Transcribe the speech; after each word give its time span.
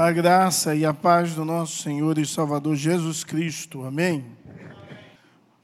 A 0.00 0.12
graça 0.12 0.76
e 0.76 0.86
a 0.86 0.94
paz 0.94 1.34
do 1.34 1.44
nosso 1.44 1.82
Senhor 1.82 2.18
e 2.18 2.24
Salvador 2.24 2.76
Jesus 2.76 3.24
Cristo. 3.24 3.84
Amém. 3.84 4.24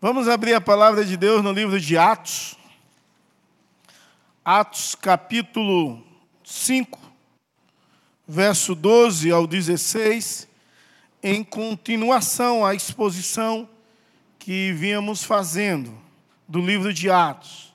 Vamos 0.01 0.27
abrir 0.27 0.55
a 0.55 0.61
palavra 0.61 1.05
de 1.05 1.17
Deus 1.17 1.41
no 1.41 1.53
livro 1.53 1.79
de 1.79 1.97
Atos. 1.97 2.59
Atos 4.45 4.97
capítulo 4.97 6.05
5, 6.43 6.99
verso 8.27 8.75
12 8.75 9.31
ao 9.31 9.47
16, 9.47 10.49
em 11.23 11.45
continuação 11.45 12.67
à 12.67 12.75
exposição 12.75 13.69
que 14.37 14.73
vínhamos 14.73 15.23
fazendo 15.23 15.97
do 16.49 16.61
livro 16.61 16.93
de 16.93 17.09
Atos. 17.09 17.73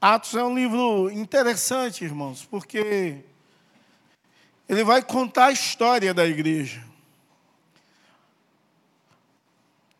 Atos 0.00 0.34
é 0.36 0.42
um 0.42 0.54
livro 0.54 1.10
interessante, 1.10 2.02
irmãos, 2.02 2.46
porque 2.50 3.26
ele 4.68 4.84
vai 4.84 5.02
contar 5.02 5.46
a 5.46 5.52
história 5.52 6.14
da 6.14 6.26
igreja. 6.26 6.82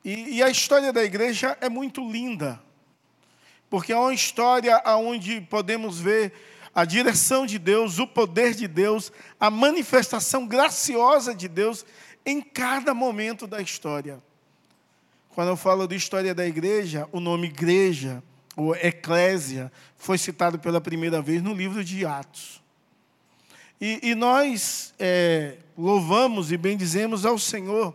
E, 0.05 0.37
e, 0.37 0.43
a 0.43 0.49
história 0.49 0.93
da 0.93 1.05
igreja 1.05 1.57
é 1.61 1.69
muito 1.69 2.01
linda, 2.11 2.61
porque 3.71 3.93
é 3.93 3.97
uma 3.97 4.13
história 4.13 4.83
onde 4.97 5.41
podemos 5.43 6.01
ver 6.01 6.33
a 6.75 6.85
direção 6.85 7.47
de 7.47 7.59
Deus, 7.59 7.99
o 7.99 8.07
poder 8.07 8.55
de 8.55 8.67
Deus, 8.67 9.13
a 9.39 9.51
manifestação 9.51 10.47
graciosa 10.47 11.35
de 11.35 11.47
Deus 11.47 11.85
em 12.25 12.41
cada 12.41 12.95
momento 12.95 13.47
da 13.47 13.61
história. 13.61 14.23
Quando 15.31 15.49
eu 15.49 15.57
falo 15.57 15.87
de 15.87 15.97
história 15.97 16.35
da 16.35 16.47
igreja, 16.47 17.09
o 17.13 17.21
nome 17.21 17.47
igreja, 17.47 18.23
ou 18.57 18.75
eclésia, 18.77 19.73
foi 19.97 20.19
citado 20.19 20.59
pela 20.59 20.81
primeira 20.81 21.23
vez 21.23 21.43
no 21.43 21.55
livro 21.55 21.83
de 21.83 22.05
Atos. 22.05 22.62
E, 23.85 24.11
e 24.11 24.15
nós 24.15 24.95
é, 24.97 25.57
louvamos 25.77 26.53
e 26.53 26.57
bendizemos 26.57 27.27
ao 27.27 27.37
Senhor, 27.37 27.93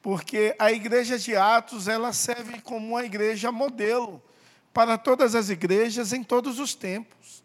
porque 0.00 0.54
a 0.56 0.70
igreja 0.70 1.18
de 1.18 1.34
Atos 1.34 1.88
ela 1.88 2.12
serve 2.12 2.60
como 2.60 2.90
uma 2.90 3.04
igreja 3.04 3.50
modelo 3.50 4.22
para 4.72 4.96
todas 4.96 5.34
as 5.34 5.50
igrejas 5.50 6.12
em 6.12 6.22
todos 6.22 6.60
os 6.60 6.76
tempos. 6.76 7.42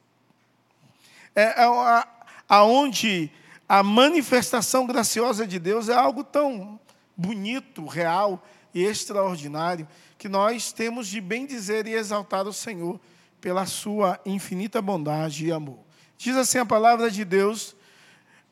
É, 1.34 1.42
é 1.42 1.64
a, 1.64 2.08
aonde 2.48 3.32
a 3.68 3.82
manifestação 3.82 4.86
graciosa 4.86 5.48
de 5.48 5.58
Deus 5.58 5.90
é 5.90 5.96
algo 5.96 6.24
tão 6.24 6.80
bonito, 7.18 7.88
real 7.88 8.46
e 8.76 8.84
extraordinário 8.84 9.88
que 10.20 10.30
nós 10.30 10.72
temos 10.72 11.08
de 11.08 11.20
bem 11.20 11.48
dizer 11.48 11.88
e 11.88 11.96
exaltar 11.96 12.48
o 12.48 12.54
Senhor 12.54 13.02
pela 13.42 13.66
sua 13.66 14.20
infinita 14.24 14.80
bondade 14.80 15.48
e 15.48 15.52
amor. 15.52 15.89
Diz 16.22 16.36
assim 16.36 16.58
a 16.58 16.66
palavra 16.66 17.10
de 17.10 17.24
Deus, 17.24 17.78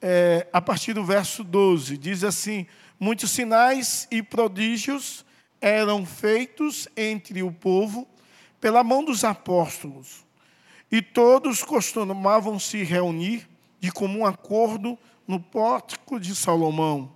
é, 0.01 0.47
a 0.53 0.61
partir 0.61 0.93
do 0.93 1.03
verso 1.03 1.43
12: 1.43 1.97
diz 1.97 2.23
assim: 2.23 2.65
Muitos 2.97 3.29
sinais 3.31 4.07
e 4.09 4.23
prodígios 4.23 5.25
eram 5.59 6.05
feitos 6.05 6.88
entre 6.95 7.43
o 7.43 7.51
povo 7.51 8.07
pela 8.61 8.85
mão 8.85 9.03
dos 9.03 9.25
apóstolos, 9.25 10.25
e 10.89 11.01
todos 11.01 11.61
costumavam 11.61 12.57
se 12.57 12.83
reunir 12.83 13.45
de 13.81 13.91
comum 13.91 14.25
acordo 14.25 14.97
no 15.27 15.38
pórtico 15.38 16.21
de 16.21 16.33
Salomão. 16.33 17.11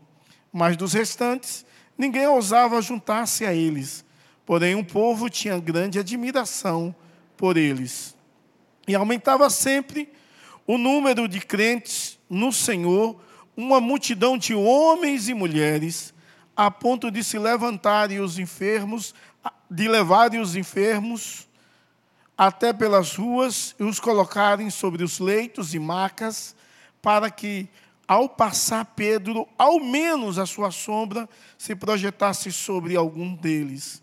Mas 0.51 0.75
dos 0.75 0.91
restantes, 0.91 1.65
ninguém 1.97 2.27
ousava 2.27 2.81
juntar-se 2.81 3.45
a 3.45 3.53
eles, 3.53 4.03
porém 4.45 4.75
o 4.75 4.83
povo 4.83 5.29
tinha 5.29 5.57
grande 5.59 5.97
admiração 5.97 6.93
por 7.37 7.55
eles. 7.55 8.17
E 8.85 8.93
aumentava 8.93 9.49
sempre 9.49 10.11
o 10.65 10.77
número 10.77 11.27
de 11.27 11.39
crentes 11.39 12.17
no 12.29 12.51
Senhor, 12.51 13.19
uma 13.55 13.81
multidão 13.81 14.37
de 14.37 14.53
homens 14.53 15.27
e 15.27 15.33
mulheres, 15.33 16.13
a 16.55 16.69
ponto 16.69 17.09
de 17.09 17.23
se 17.23 17.37
levantarem 17.37 18.19
os 18.19 18.37
enfermos, 18.39 19.13
de 19.69 19.87
levarem 19.87 20.39
os 20.39 20.55
enfermos 20.55 21.47
até 22.37 22.73
pelas 22.73 23.15
ruas 23.15 23.75
e 23.79 23.83
os 23.83 23.99
colocarem 23.99 24.69
sobre 24.69 25.03
os 25.03 25.19
leitos 25.19 25.73
e 25.73 25.79
macas, 25.79 26.55
para 27.01 27.29
que, 27.29 27.67
ao 28.07 28.27
passar 28.27 28.85
Pedro, 28.85 29.47
ao 29.57 29.79
menos 29.79 30.39
a 30.39 30.45
sua 30.45 30.71
sombra 30.71 31.29
se 31.57 31.75
projetasse 31.75 32.51
sobre 32.51 32.95
algum 32.95 33.35
deles. 33.35 34.01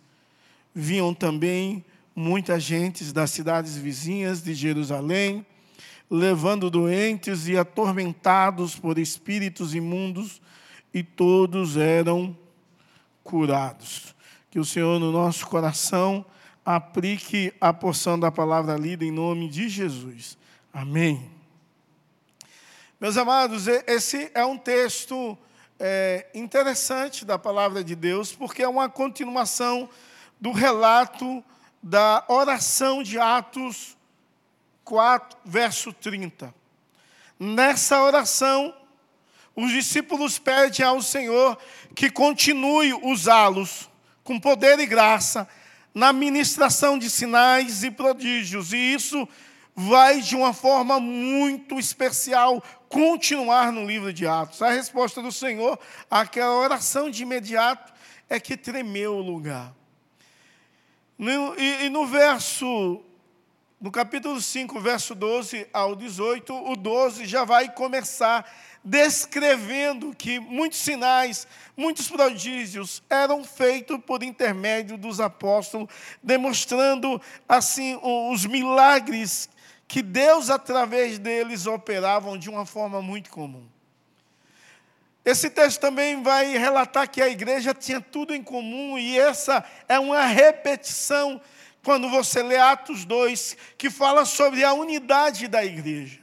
Viam 0.74 1.12
também 1.12 1.84
muitas 2.14 2.62
gentes 2.62 3.12
das 3.12 3.30
cidades 3.30 3.76
vizinhas 3.76 4.42
de 4.42 4.54
Jerusalém, 4.54 5.46
levando 6.10 6.70
doentes 6.70 7.48
e 7.48 7.56
atormentados 7.56 8.74
por 8.78 8.98
espíritos 8.98 9.74
imundos, 9.74 10.40
e 10.92 11.02
todos 11.02 11.76
eram 11.76 12.36
curados. 13.22 14.14
Que 14.50 14.58
o 14.58 14.64
Senhor, 14.64 14.98
no 14.98 15.12
nosso 15.12 15.46
coração, 15.46 16.24
aplique 16.64 17.52
a 17.60 17.72
porção 17.72 18.18
da 18.18 18.30
palavra 18.30 18.76
lida 18.76 19.04
em 19.04 19.10
nome 19.10 19.48
de 19.48 19.68
Jesus. 19.68 20.38
Amém. 20.72 21.30
Meus 22.98 23.16
amados, 23.16 23.66
esse 23.68 24.30
é 24.34 24.44
um 24.44 24.56
texto 24.56 25.36
é, 25.78 26.26
interessante 26.34 27.24
da 27.24 27.38
palavra 27.38 27.84
de 27.84 27.94
Deus, 27.94 28.32
porque 28.32 28.62
é 28.62 28.68
uma 28.68 28.88
continuação 28.88 29.88
do 30.40 30.52
relato 30.52 31.44
da 31.82 32.24
oração 32.28 33.02
de 33.02 33.18
Atos 33.18 33.96
4, 34.88 35.38
verso 35.44 35.92
30. 35.92 36.54
Nessa 37.38 38.02
oração, 38.02 38.74
os 39.54 39.70
discípulos 39.70 40.38
pedem 40.38 40.86
ao 40.86 41.02
Senhor 41.02 41.58
que 41.94 42.10
continue 42.10 42.94
usá-los 42.94 43.86
com 44.24 44.40
poder 44.40 44.78
e 44.80 44.86
graça 44.86 45.46
na 45.92 46.10
ministração 46.10 46.98
de 46.98 47.10
sinais 47.10 47.84
e 47.84 47.90
prodígios. 47.90 48.72
E 48.72 48.78
isso 48.78 49.28
vai 49.76 50.22
de 50.22 50.34
uma 50.34 50.54
forma 50.54 50.98
muito 50.98 51.78
especial 51.78 52.62
continuar 52.88 53.70
no 53.70 53.86
livro 53.86 54.10
de 54.10 54.26
Atos. 54.26 54.62
A 54.62 54.70
resposta 54.70 55.20
do 55.20 55.30
Senhor 55.30 55.78
àquela 56.10 56.56
oração 56.56 57.10
de 57.10 57.24
imediato 57.24 57.92
é 58.26 58.40
que 58.40 58.56
tremeu 58.56 59.16
o 59.16 59.22
lugar. 59.22 59.70
E 61.58 61.90
no 61.90 62.06
verso 62.06 63.04
no 63.80 63.92
capítulo 63.92 64.40
5, 64.40 64.80
verso 64.80 65.14
12 65.14 65.68
ao 65.72 65.94
18, 65.94 66.52
o 66.52 66.74
12 66.74 67.26
já 67.26 67.44
vai 67.44 67.72
começar 67.72 68.44
descrevendo 68.82 70.14
que 70.16 70.40
muitos 70.40 70.80
sinais, 70.80 71.46
muitos 71.76 72.08
prodígios 72.08 73.02
eram 73.08 73.44
feitos 73.44 73.98
por 74.04 74.22
intermédio 74.22 74.98
dos 74.98 75.20
apóstolos, 75.20 75.88
demonstrando 76.20 77.20
assim 77.48 77.98
os 78.02 78.46
milagres 78.46 79.48
que 79.86 80.02
Deus 80.02 80.50
através 80.50 81.18
deles 81.18 81.66
operavam 81.66 82.36
de 82.36 82.50
uma 82.50 82.66
forma 82.66 83.00
muito 83.00 83.30
comum. 83.30 83.64
Esse 85.24 85.50
texto 85.50 85.80
também 85.80 86.22
vai 86.22 86.56
relatar 86.56 87.08
que 87.08 87.22
a 87.22 87.28
igreja 87.28 87.72
tinha 87.74 88.00
tudo 88.00 88.34
em 88.34 88.42
comum 88.42 88.98
e 88.98 89.18
essa 89.18 89.64
é 89.88 89.98
uma 89.98 90.24
repetição 90.24 91.40
quando 91.82 92.08
você 92.08 92.42
lê 92.42 92.56
Atos 92.56 93.04
2, 93.04 93.56
que 93.76 93.90
fala 93.90 94.24
sobre 94.24 94.64
a 94.64 94.72
unidade 94.72 95.48
da 95.48 95.64
igreja. 95.64 96.20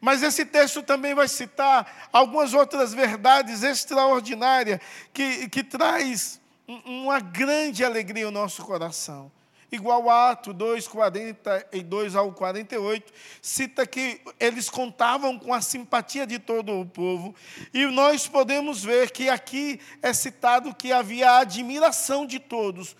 Mas 0.00 0.22
esse 0.22 0.44
texto 0.44 0.82
também 0.82 1.14
vai 1.14 1.28
citar 1.28 2.08
algumas 2.12 2.54
outras 2.54 2.94
verdades 2.94 3.62
extraordinárias 3.62 4.80
que, 5.12 5.48
que 5.48 5.62
traz 5.62 6.40
uma 6.84 7.20
grande 7.20 7.84
alegria 7.84 8.24
ao 8.24 8.30
nosso 8.30 8.64
coração. 8.64 9.30
Igual 9.72 10.10
a 10.10 10.30
Atos 10.30 10.54
2, 10.54 10.88
42 10.88 12.16
ao 12.16 12.32
48, 12.32 13.12
cita 13.40 13.86
que 13.86 14.20
eles 14.40 14.68
contavam 14.68 15.38
com 15.38 15.54
a 15.54 15.60
simpatia 15.60 16.26
de 16.26 16.40
todo 16.40 16.80
o 16.80 16.86
povo. 16.86 17.34
E 17.72 17.86
nós 17.86 18.26
podemos 18.26 18.82
ver 18.82 19.10
que 19.12 19.28
aqui 19.28 19.78
é 20.02 20.12
citado 20.12 20.74
que 20.74 20.92
havia 20.92 21.38
admiração 21.38 22.26
de 22.26 22.40
todos 22.40 22.96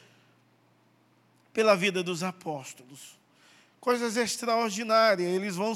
pela 1.53 1.77
vida 1.77 2.03
dos 2.03 2.23
apóstolos. 2.23 3.19
Coisas 3.81 4.17
extraordinárias. 4.17 5.29
Eles 5.29 5.57
vão 5.57 5.75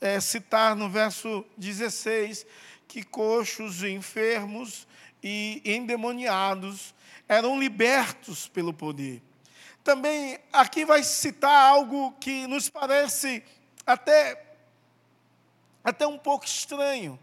é, 0.00 0.20
citar 0.20 0.76
no 0.76 0.88
verso 0.88 1.44
16 1.56 2.46
que 2.86 3.02
coxos, 3.02 3.82
enfermos 3.82 4.86
e 5.22 5.60
endemoniados 5.64 6.94
eram 7.28 7.60
libertos 7.60 8.48
pelo 8.48 8.72
poder. 8.72 9.22
Também 9.84 10.38
aqui 10.52 10.84
vai 10.84 11.02
citar 11.02 11.70
algo 11.70 12.12
que 12.20 12.46
nos 12.46 12.68
parece 12.68 13.42
até, 13.86 14.54
até 15.84 16.06
um 16.06 16.18
pouco 16.18 16.44
estranho 16.44 17.18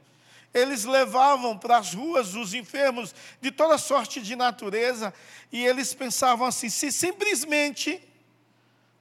eles 0.55 0.85
levavam 0.85 1.57
para 1.57 1.77
as 1.77 1.93
ruas 1.93 2.33
os 2.33 2.53
enfermos 2.53 3.13
de 3.41 3.51
toda 3.51 3.77
sorte 3.77 4.21
de 4.21 4.37
natureza, 4.37 5.13
e 5.51 5.65
eles 5.65 5.93
pensavam 5.93 6.47
assim: 6.47 6.69
se 6.69 6.93
simplesmente 6.93 8.01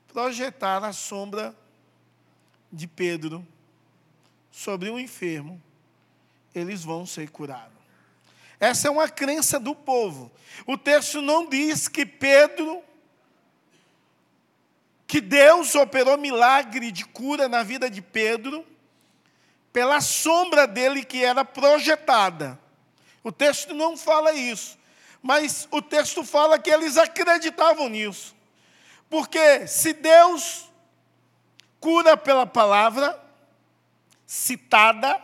projetar 0.08 0.82
a 0.82 0.92
sombra 0.92 1.56
de 2.72 2.88
Pedro 2.88 3.46
sobre 4.50 4.90
um 4.90 4.98
enfermo, 4.98 5.62
eles 6.52 6.82
vão 6.82 7.06
ser 7.06 7.30
curados. 7.30 7.72
Essa 8.58 8.88
é 8.88 8.90
uma 8.90 9.08
crença 9.08 9.60
do 9.60 9.76
povo. 9.76 10.32
O 10.66 10.76
texto 10.76 11.22
não 11.22 11.48
diz 11.48 11.86
que 11.86 12.04
Pedro, 12.04 12.82
que 15.06 15.20
Deus 15.20 15.72
operou 15.76 16.18
milagre 16.18 16.90
de 16.90 17.04
cura 17.04 17.48
na 17.48 17.62
vida 17.62 17.88
de 17.88 18.02
Pedro, 18.02 18.66
pela 19.75 20.00
sombra 20.00 20.69
dele 20.69 21.05
que 21.05 21.25
era 21.25 21.44
projetada. 21.44 22.56
O 23.25 23.32
texto 23.32 23.75
não 23.75 23.97
fala 23.97 24.32
isso, 24.32 24.79
mas 25.21 25.67
o 25.69 25.82
texto 25.82 26.23
fala 26.23 26.61
que 26.61 26.71
eles 26.71 26.97
acreditavam 26.97 27.88
nisso. 27.88 28.37
Porque 29.11 29.67
se 29.67 29.93
Deus 29.93 30.71
cura 31.81 32.17
pela 32.17 32.47
palavra 32.47 33.21
citada, 34.25 35.21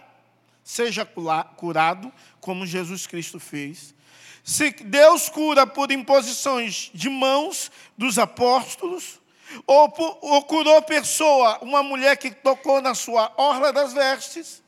seja 0.64 1.08
curado, 1.56 2.12
como 2.40 2.66
Jesus 2.66 3.06
Cristo 3.06 3.38
fez. 3.38 3.94
Se 4.42 4.72
Deus 4.72 5.28
cura 5.28 5.64
por 5.64 5.92
imposições 5.92 6.90
de 6.92 7.08
mãos 7.08 7.70
dos 7.96 8.18
apóstolos, 8.18 9.19
ou, 9.66 9.92
ou 10.20 10.42
curou 10.44 10.82
pessoa, 10.82 11.58
uma 11.62 11.82
mulher 11.82 12.16
que 12.16 12.30
tocou 12.30 12.80
na 12.80 12.94
sua 12.94 13.32
orla 13.36 13.72
das 13.72 13.92
vestes, 13.92 14.62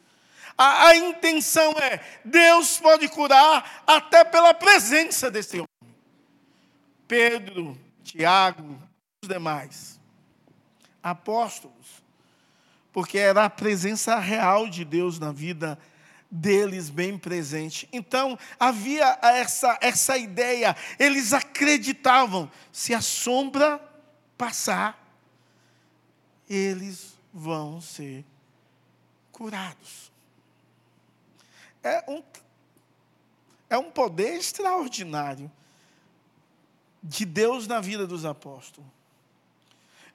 a, 0.56 0.88
a 0.88 0.96
intenção 0.96 1.72
é: 1.72 2.00
Deus 2.24 2.78
pode 2.78 3.08
curar 3.08 3.82
até 3.86 4.24
pela 4.24 4.54
presença 4.54 5.30
desse 5.30 5.56
homem. 5.56 5.66
Pedro, 7.06 7.78
Tiago, 8.02 8.78
os 9.22 9.28
demais 9.28 10.00
apóstolos, 11.02 12.02
porque 12.92 13.18
era 13.18 13.44
a 13.44 13.50
presença 13.50 14.18
real 14.18 14.68
de 14.68 14.84
Deus 14.84 15.18
na 15.18 15.32
vida 15.32 15.78
deles 16.30 16.88
bem 16.88 17.18
presente. 17.18 17.88
Então, 17.92 18.38
havia 18.58 19.18
essa, 19.22 19.76
essa 19.80 20.16
ideia, 20.16 20.74
eles 20.98 21.32
acreditavam: 21.32 22.50
se 22.70 22.94
a 22.94 23.00
sombra 23.00 23.80
passar, 24.42 24.98
eles 26.50 27.16
vão 27.32 27.80
ser 27.80 28.24
curados. 29.30 30.10
É 31.80 32.02
um, 32.10 32.20
é 33.70 33.78
um 33.78 33.88
poder 33.88 34.34
extraordinário 34.34 35.48
de 37.00 37.24
Deus 37.24 37.68
na 37.68 37.80
vida 37.80 38.04
dos 38.04 38.24
apóstolos. 38.24 38.90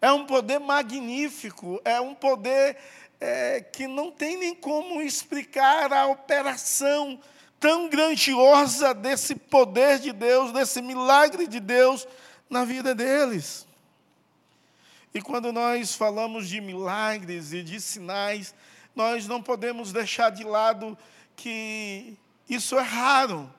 É 0.02 0.12
um 0.12 0.26
poder 0.26 0.60
magnífico, 0.60 1.82
é 1.86 2.02
um 2.02 2.14
poder 2.14 2.78
é, 3.22 3.62
que 3.62 3.88
não 3.88 4.12
tem 4.12 4.36
nem 4.36 4.54
como 4.54 5.00
explicar 5.00 5.94
a 5.94 6.06
operação 6.06 7.18
tão 7.62 7.88
grandiosa 7.88 8.94
desse 8.94 9.36
poder 9.36 10.00
de 10.00 10.12
Deus, 10.12 10.52
desse 10.52 10.82
milagre 10.82 11.48
de 11.48 11.62
Deus 11.62 12.06
na 12.50 12.66
vida 12.66 12.94
deles. 12.94 13.67
E 15.18 15.22
quando 15.22 15.52
nós 15.52 15.96
falamos 15.96 16.48
de 16.48 16.62
milagres 16.62 17.52
e 17.52 17.64
de 17.64 17.82
sinais, 17.82 18.54
nós 18.96 19.26
não 19.26 19.42
podemos 19.42 19.92
deixar 19.92 20.30
de 20.30 20.44
lado 20.44 20.96
que 21.36 22.16
isso 22.48 22.78
é 22.78 22.84
raro 22.84 23.52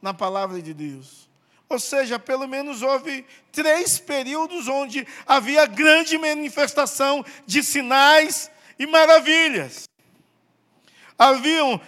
na 0.00 0.14
palavra 0.14 0.62
de 0.62 0.72
Deus. 0.72 1.28
Ou 1.68 1.78
seja, 1.78 2.18
pelo 2.18 2.48
menos 2.48 2.80
houve 2.80 3.26
três 3.52 3.98
períodos 3.98 4.66
onde 4.66 5.06
havia 5.26 5.66
grande 5.66 6.16
manifestação 6.16 7.22
de 7.44 7.62
sinais 7.62 8.50
e 8.78 8.86
maravilhas. 8.86 9.86
Haviam 11.18 11.78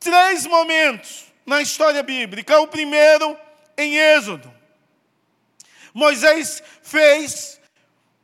três 0.00 0.46
momentos 0.46 1.26
na 1.44 1.60
história 1.60 2.02
bíblica. 2.02 2.58
O 2.60 2.66
primeiro, 2.66 3.36
em 3.76 3.98
Êxodo. 3.98 4.56
Moisés 5.92 6.62
fez, 6.82 7.57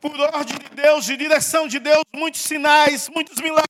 por 0.09 0.19
ordem 0.19 0.57
de 0.57 0.69
Deus, 0.69 1.05
de 1.05 1.17
direção 1.17 1.67
de 1.67 1.79
Deus, 1.79 2.03
muitos 2.13 2.41
sinais, 2.41 3.09
muitos 3.09 3.41
milagres. 3.41 3.65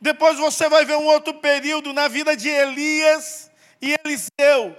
Depois 0.00 0.38
você 0.38 0.68
vai 0.68 0.84
ver 0.84 0.96
um 0.96 1.06
outro 1.06 1.34
período 1.34 1.92
na 1.92 2.08
vida 2.08 2.36
de 2.36 2.48
Elias 2.48 3.50
e 3.80 3.94
Eliseu 4.04 4.76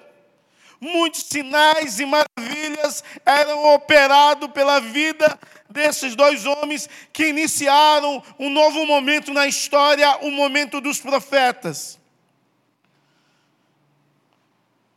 muitos 0.81 1.25
sinais 1.25 1.99
e 1.99 2.05
maravilhas 2.05 3.03
eram 3.23 3.75
operados 3.75 4.49
pela 4.49 4.79
vida 4.79 5.39
desses 5.69 6.15
dois 6.15 6.45
homens 6.47 6.89
que 7.13 7.27
iniciaram 7.27 8.21
um 8.39 8.49
novo 8.49 8.83
momento 8.87 9.31
na 9.31 9.45
história, 9.45 10.17
o 10.17 10.31
momento 10.31 10.81
dos 10.81 10.99
profetas. 10.99 11.99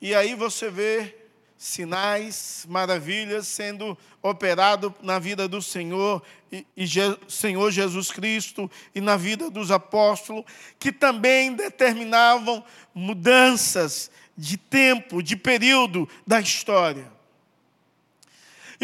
E 0.00 0.14
aí 0.14 0.34
você 0.34 0.70
vê 0.70 1.23
sinais, 1.64 2.66
maravilhas 2.68 3.48
sendo 3.48 3.96
operados 4.20 4.92
na 5.02 5.18
vida 5.18 5.48
do 5.48 5.62
Senhor 5.62 6.22
e, 6.52 6.66
e 6.76 6.86
Je, 6.86 7.00
Senhor 7.26 7.70
Jesus 7.70 8.10
Cristo 8.10 8.70
e 8.94 9.00
na 9.00 9.16
vida 9.16 9.48
dos 9.48 9.70
apóstolos, 9.70 10.44
que 10.78 10.92
também 10.92 11.54
determinavam 11.54 12.62
mudanças 12.94 14.10
de 14.36 14.58
tempo, 14.58 15.22
de 15.22 15.36
período 15.36 16.06
da 16.26 16.38
história. 16.38 17.10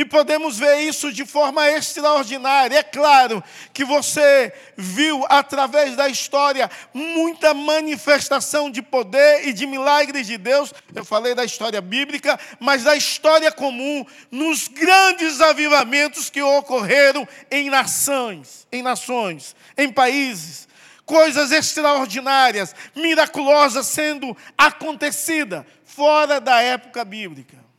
E 0.01 0.05
podemos 0.07 0.59
ver 0.59 0.79
isso 0.79 1.13
de 1.13 1.27
forma 1.27 1.71
extraordinária. 1.73 2.79
É 2.79 2.83
claro 2.83 3.45
que 3.71 3.85
você 3.85 4.51
viu 4.75 5.27
através 5.29 5.95
da 5.95 6.09
história 6.09 6.71
muita 6.95 7.53
manifestação 7.53 8.71
de 8.71 8.81
poder 8.81 9.47
e 9.47 9.53
de 9.53 9.67
milagres 9.67 10.27
de 10.27 10.39
Deus. 10.39 10.73
Eu 10.95 11.05
falei 11.05 11.35
da 11.35 11.45
história 11.45 11.83
bíblica, 11.83 12.41
mas 12.59 12.83
da 12.83 12.97
história 12.97 13.53
comum, 13.53 14.03
nos 14.31 14.69
grandes 14.69 15.43
avivamentos 15.43 16.31
que 16.31 16.41
ocorreram 16.41 17.29
em 17.51 17.69
nações, 17.69 18.67
em 18.73 18.81
nações, 18.81 19.55
em 19.77 19.93
países, 19.93 20.67
coisas 21.05 21.53
extraordinárias, 21.53 22.75
miraculosas 22.97 23.87
sendo 23.87 24.35
acontecida 24.57 25.67
fora 25.85 26.41
da 26.41 26.63
época 26.63 27.05
bíblica. 27.05 27.70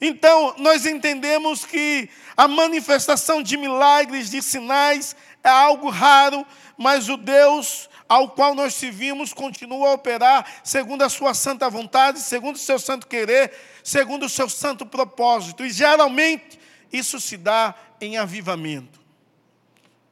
Então, 0.00 0.54
nós 0.58 0.86
entendemos 0.86 1.64
que 1.64 2.08
a 2.36 2.48
manifestação 2.48 3.42
de 3.42 3.56
milagres, 3.56 4.30
de 4.30 4.40
sinais, 4.40 5.14
é 5.44 5.48
algo 5.48 5.90
raro, 5.90 6.46
mas 6.76 7.08
o 7.08 7.16
Deus 7.16 7.88
ao 8.08 8.30
qual 8.30 8.54
nós 8.54 8.74
servimos 8.74 9.32
continua 9.32 9.90
a 9.90 9.92
operar 9.92 10.44
segundo 10.64 11.02
a 11.02 11.08
sua 11.08 11.34
santa 11.34 11.68
vontade, 11.68 12.20
segundo 12.20 12.56
o 12.56 12.58
seu 12.58 12.78
santo 12.78 13.06
querer, 13.06 13.52
segundo 13.84 14.26
o 14.26 14.28
seu 14.28 14.48
santo 14.48 14.84
propósito. 14.84 15.64
E 15.64 15.70
geralmente 15.70 16.58
isso 16.92 17.20
se 17.20 17.36
dá 17.36 17.74
em 18.00 18.16
avivamento 18.16 19.00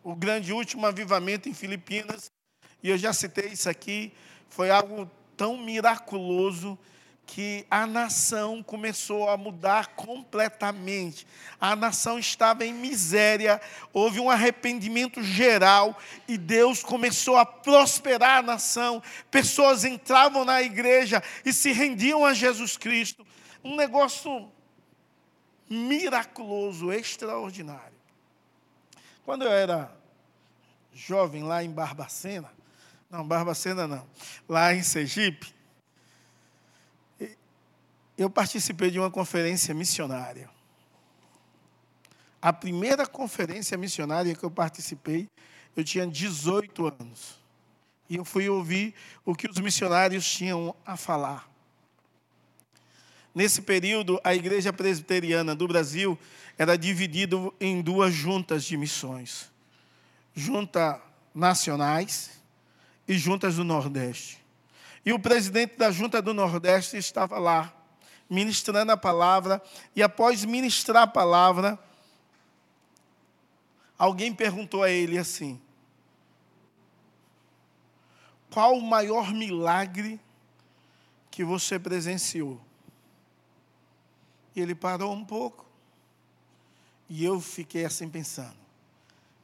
o 0.08 0.14
grande 0.14 0.54
último 0.54 0.86
avivamento 0.86 1.50
em 1.50 1.54
Filipinas, 1.54 2.32
e 2.82 2.88
eu 2.88 2.96
já 2.96 3.12
citei 3.12 3.48
isso 3.48 3.68
aqui, 3.68 4.10
foi 4.48 4.70
algo 4.70 5.10
tão 5.36 5.58
miraculoso 5.58 6.78
que 7.28 7.66
a 7.70 7.86
nação 7.86 8.62
começou 8.62 9.28
a 9.28 9.36
mudar 9.36 9.88
completamente. 9.88 11.26
A 11.60 11.76
nação 11.76 12.18
estava 12.18 12.64
em 12.64 12.72
miséria, 12.72 13.60
houve 13.92 14.18
um 14.18 14.30
arrependimento 14.30 15.22
geral 15.22 15.94
e 16.26 16.38
Deus 16.38 16.82
começou 16.82 17.36
a 17.36 17.44
prosperar 17.44 18.38
a 18.38 18.42
nação. 18.42 19.02
Pessoas 19.30 19.84
entravam 19.84 20.42
na 20.42 20.62
igreja 20.62 21.22
e 21.44 21.52
se 21.52 21.70
rendiam 21.70 22.24
a 22.24 22.32
Jesus 22.32 22.78
Cristo. 22.78 23.26
Um 23.62 23.76
negócio 23.76 24.50
miraculoso, 25.68 26.90
extraordinário. 26.90 27.98
Quando 29.22 29.42
eu 29.44 29.52
era 29.52 29.94
jovem 30.94 31.42
lá 31.42 31.62
em 31.62 31.70
Barbacena, 31.70 32.50
não, 33.10 33.22
Barbacena 33.28 33.86
não, 33.86 34.06
lá 34.48 34.72
em 34.72 34.82
Sergipe, 34.82 35.57
eu 38.18 38.28
participei 38.28 38.90
de 38.90 38.98
uma 38.98 39.10
conferência 39.10 39.72
missionária. 39.72 40.50
A 42.42 42.52
primeira 42.52 43.06
conferência 43.06 43.78
missionária 43.78 44.34
que 44.34 44.44
eu 44.44 44.50
participei, 44.50 45.28
eu 45.76 45.82
tinha 45.82 46.06
18 46.06 46.86
anos. 47.00 47.38
E 48.10 48.16
eu 48.16 48.24
fui 48.24 48.48
ouvir 48.48 48.94
o 49.24 49.34
que 49.34 49.48
os 49.48 49.58
missionários 49.58 50.28
tinham 50.30 50.74
a 50.84 50.96
falar. 50.96 51.48
Nesse 53.34 53.62
período, 53.62 54.20
a 54.24 54.34
Igreja 54.34 54.72
Presbiteriana 54.72 55.54
do 55.54 55.68
Brasil 55.68 56.18
era 56.58 56.76
dividida 56.76 57.36
em 57.60 57.80
duas 57.80 58.12
juntas 58.12 58.64
de 58.64 58.76
missões 58.76 59.50
junta 60.38 61.02
nacionais 61.34 62.40
e 63.06 63.18
juntas 63.18 63.56
do 63.56 63.64
Nordeste. 63.64 64.38
E 65.04 65.12
o 65.12 65.18
presidente 65.18 65.76
da 65.76 65.90
junta 65.90 66.22
do 66.22 66.32
Nordeste 66.32 66.96
estava 66.96 67.38
lá, 67.38 67.74
ministrando 68.28 68.92
a 68.92 68.96
palavra, 68.96 69.62
e 69.96 70.02
após 70.02 70.44
ministrar 70.44 71.02
a 71.04 71.06
palavra, 71.06 71.78
alguém 73.98 74.34
perguntou 74.34 74.82
a 74.82 74.90
ele 74.90 75.16
assim: 75.18 75.60
qual 78.50 78.76
o 78.76 78.82
maior 78.82 79.32
milagre 79.32 80.20
que 81.30 81.44
você 81.44 81.78
presenciou? 81.78 82.60
E 84.54 84.60
ele 84.60 84.74
parou 84.74 85.12
um 85.12 85.24
pouco. 85.24 85.66
E 87.08 87.24
eu 87.24 87.40
fiquei 87.40 87.84
assim 87.84 88.08
pensando. 88.08 88.56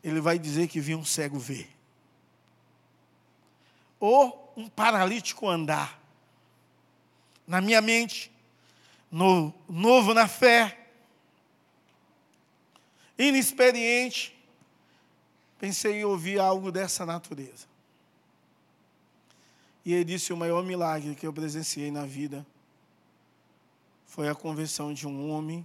Ele 0.03 0.21
vai 0.21 0.39
dizer 0.39 0.69
que 0.69 0.81
viu 0.81 0.99
um 0.99 1.05
cego 1.05 1.39
ver. 1.39 1.71
Ou 4.01 4.53
um 4.57 4.69
paralítico 4.69 5.49
andar. 5.49 6.01
Na 7.47 7.61
minha 7.61 7.81
mente, 7.81 8.34
no, 9.15 9.55
novo 9.69 10.13
na 10.13 10.27
fé, 10.27 10.89
inexperiente, 13.17 14.37
pensei 15.57 16.01
em 16.01 16.05
ouvir 16.05 16.41
algo 16.41 16.73
dessa 16.73 17.07
natureza. 17.07 17.69
E 19.85 19.95
ele 19.95 20.05
disse: 20.05 20.33
o 20.33 20.37
maior 20.37 20.65
milagre 20.65 21.15
que 21.15 21.25
eu 21.25 21.33
presenciei 21.33 21.93
na 21.93 22.05
vida 22.05 22.45
foi 24.05 24.29
a 24.29 24.35
conversão 24.35 24.93
de 24.93 25.07
um 25.07 25.31
homem 25.31 25.65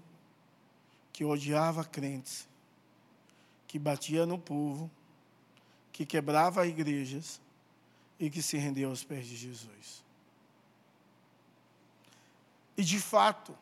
que 1.11 1.25
odiava 1.25 1.83
crentes, 1.83 2.47
que 3.67 3.79
batia 3.79 4.27
no 4.27 4.37
povo, 4.37 4.91
que 5.91 6.05
quebrava 6.05 6.67
igrejas 6.67 7.41
e 8.19 8.29
que 8.29 8.43
se 8.43 8.57
rendeu 8.57 8.91
aos 8.91 9.03
pés 9.03 9.25
de 9.25 9.35
Jesus. 9.35 10.07
E 12.79 12.83
de 12.85 12.97
fato, 12.97 13.53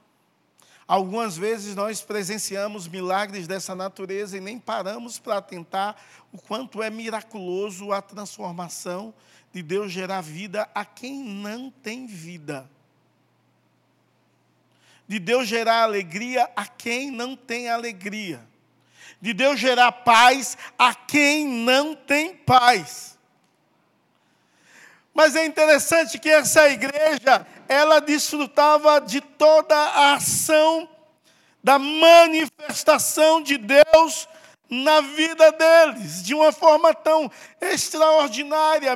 algumas 0.87 1.35
vezes 1.35 1.75
nós 1.75 2.03
presenciamos 2.03 2.87
milagres 2.87 3.47
dessa 3.47 3.73
natureza 3.73 4.37
e 4.37 4.39
nem 4.39 4.59
paramos 4.59 5.17
para 5.17 5.37
atentar 5.37 5.95
o 6.31 6.39
quanto 6.39 6.83
é 6.83 6.91
miraculoso 6.91 7.91
a 7.91 7.99
transformação 7.99 9.11
de 9.51 9.63
Deus 9.63 9.91
gerar 9.91 10.21
vida 10.21 10.69
a 10.71 10.85
quem 10.85 11.23
não 11.23 11.71
tem 11.71 12.05
vida. 12.05 12.69
De 15.07 15.17
Deus 15.17 15.47
gerar 15.47 15.81
alegria 15.81 16.47
a 16.55 16.67
quem 16.67 17.09
não 17.09 17.35
tem 17.35 17.69
alegria. 17.69 18.47
De 19.19 19.33
Deus 19.33 19.59
gerar 19.59 19.91
paz 19.91 20.55
a 20.77 20.93
quem 20.93 21.47
não 21.47 21.95
tem 21.95 22.35
paz. 22.35 23.17
Mas 25.11 25.35
é 25.35 25.43
interessante 25.43 26.19
que 26.19 26.29
essa 26.29 26.69
igreja, 26.69 27.43
ela 27.67 27.99
desfrutava 27.99 28.99
de 28.99 29.21
toda 29.21 29.75
a 29.75 30.13
ação 30.13 30.87
da 31.63 31.77
manifestação 31.77 33.41
de 33.41 33.57
Deus 33.57 34.27
na 34.69 35.01
vida 35.01 35.51
deles, 35.51 36.23
de 36.23 36.33
uma 36.33 36.51
forma 36.51 36.93
tão 36.93 37.31
extraordinária, 37.59 38.95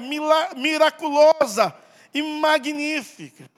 miraculosa 0.56 1.74
e 2.14 2.22
magnífica. 2.22 3.50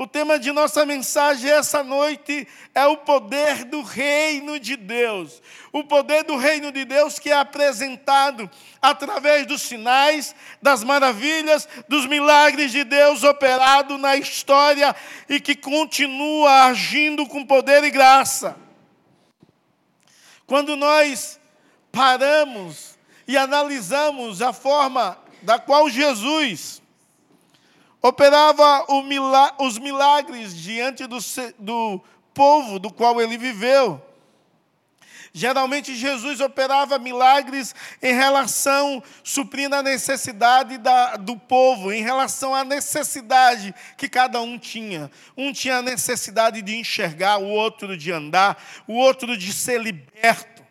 O 0.00 0.06
tema 0.06 0.38
de 0.38 0.50
nossa 0.50 0.86
mensagem 0.86 1.50
essa 1.50 1.84
noite 1.84 2.48
é 2.74 2.86
o 2.86 2.96
poder 2.96 3.64
do 3.64 3.82
reino 3.82 4.58
de 4.58 4.74
Deus. 4.74 5.42
O 5.70 5.84
poder 5.84 6.24
do 6.24 6.38
reino 6.38 6.72
de 6.72 6.86
Deus 6.86 7.18
que 7.18 7.28
é 7.28 7.34
apresentado 7.34 8.50
através 8.80 9.44
dos 9.44 9.60
sinais, 9.60 10.34
das 10.62 10.82
maravilhas, 10.82 11.68
dos 11.86 12.06
milagres 12.06 12.72
de 12.72 12.82
Deus 12.82 13.24
operado 13.24 13.98
na 13.98 14.16
história 14.16 14.96
e 15.28 15.38
que 15.38 15.54
continua 15.54 16.64
agindo 16.64 17.26
com 17.26 17.44
poder 17.44 17.84
e 17.84 17.90
graça. 17.90 18.56
Quando 20.46 20.76
nós 20.76 21.38
paramos 21.92 22.98
e 23.28 23.36
analisamos 23.36 24.40
a 24.40 24.54
forma 24.54 25.18
da 25.42 25.58
qual 25.58 25.90
Jesus 25.90 26.79
operava 28.02 28.86
os 29.58 29.78
milagres 29.78 30.56
diante 30.56 31.06
do, 31.06 31.18
do 31.58 32.00
povo 32.32 32.78
do 32.78 32.90
qual 32.90 33.20
ele 33.20 33.36
viveu. 33.36 34.02
Geralmente 35.32 35.94
Jesus 35.94 36.40
operava 36.40 36.98
milagres 36.98 37.72
em 38.02 38.12
relação, 38.12 39.00
suprindo 39.22 39.76
a 39.76 39.82
necessidade 39.82 40.76
da, 40.76 41.16
do 41.16 41.36
povo, 41.36 41.92
em 41.92 42.02
relação 42.02 42.52
à 42.52 42.64
necessidade 42.64 43.72
que 43.96 44.08
cada 44.08 44.40
um 44.40 44.58
tinha. 44.58 45.08
Um 45.36 45.52
tinha 45.52 45.76
a 45.76 45.82
necessidade 45.82 46.60
de 46.62 46.76
enxergar, 46.76 47.38
o 47.38 47.48
outro 47.48 47.96
de 47.96 48.10
andar, 48.10 48.60
o 48.88 48.94
outro 48.94 49.36
de 49.36 49.52
ser 49.52 49.80
liberto. 49.80 50.64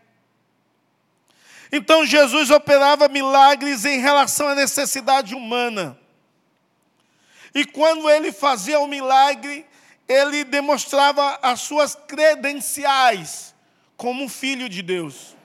Então 1.72 2.06
Jesus 2.06 2.50
operava 2.50 3.08
milagres 3.08 3.86
em 3.86 4.00
relação 4.00 4.50
à 4.50 4.56
necessidade 4.56 5.36
humana. 5.36 5.98
E 7.54 7.66
quando 7.66 8.10
ele 8.10 8.32
fazia 8.32 8.80
o 8.80 8.88
milagre, 8.88 9.66
ele 10.08 10.44
demonstrava 10.44 11.40
as 11.42 11.62
suas 11.62 11.96
credenciais 11.96 13.54
como 13.98 14.30
filho 14.30 14.70
de 14.70 14.82
Deus. 14.82 15.36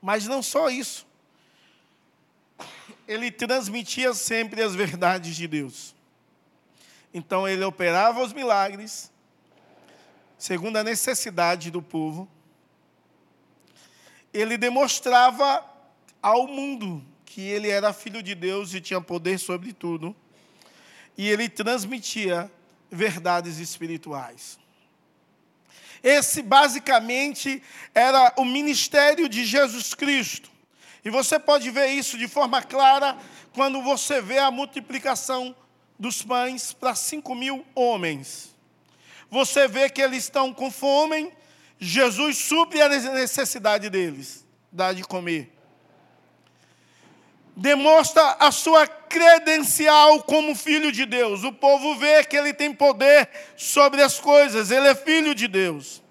Mas 0.00 0.26
não 0.26 0.42
só 0.42 0.68
isso. 0.68 1.06
Ele 3.06 3.30
transmitia 3.30 4.14
sempre 4.14 4.62
as 4.62 4.74
verdades 4.74 5.36
de 5.36 5.46
Deus. 5.46 5.94
Então 7.12 7.46
ele 7.46 7.64
operava 7.64 8.22
os 8.22 8.32
milagres 8.32 9.10
segundo 10.38 10.76
a 10.76 10.82
necessidade 10.82 11.70
do 11.70 11.80
povo 11.80 12.28
ele 14.32 14.56
demonstrava 14.56 15.64
ao 16.22 16.46
mundo 16.46 17.04
que 17.32 17.40
ele 17.40 17.70
era 17.70 17.94
filho 17.94 18.22
de 18.22 18.34
Deus 18.34 18.74
e 18.74 18.80
tinha 18.80 19.00
poder 19.00 19.38
sobre 19.38 19.72
tudo. 19.72 20.14
E 21.16 21.30
ele 21.30 21.48
transmitia 21.48 22.52
verdades 22.90 23.58
espirituais. 23.58 24.58
Esse 26.02 26.42
basicamente 26.42 27.62
era 27.94 28.34
o 28.36 28.44
ministério 28.44 29.30
de 29.30 29.46
Jesus 29.46 29.94
Cristo. 29.94 30.50
E 31.02 31.08
você 31.08 31.38
pode 31.38 31.70
ver 31.70 31.86
isso 31.86 32.18
de 32.18 32.28
forma 32.28 32.60
clara 32.62 33.16
quando 33.54 33.80
você 33.80 34.20
vê 34.20 34.36
a 34.36 34.50
multiplicação 34.50 35.56
dos 35.98 36.22
pães 36.22 36.74
para 36.74 36.94
cinco 36.94 37.34
mil 37.34 37.64
homens. 37.74 38.54
Você 39.30 39.66
vê 39.66 39.88
que 39.88 40.02
eles 40.02 40.24
estão 40.24 40.52
com 40.52 40.70
fome 40.70 41.32
Jesus 41.78 42.36
supre 42.36 42.82
a 42.82 42.88
necessidade 42.88 43.88
deles, 43.88 44.46
dá 44.70 44.92
de 44.92 45.02
comer. 45.02 45.61
Demonstra 47.54 48.36
a 48.38 48.50
sua 48.50 48.86
credencial 48.86 50.22
como 50.22 50.54
filho 50.54 50.90
de 50.90 51.04
Deus. 51.04 51.44
O 51.44 51.52
povo 51.52 51.94
vê 51.96 52.24
que 52.24 52.36
ele 52.36 52.54
tem 52.54 52.72
poder 52.72 53.28
sobre 53.56 54.02
as 54.02 54.18
coisas, 54.18 54.70
ele 54.70 54.88
é 54.88 54.94
filho 54.94 55.34
de 55.34 55.46
Deus. 55.46 56.02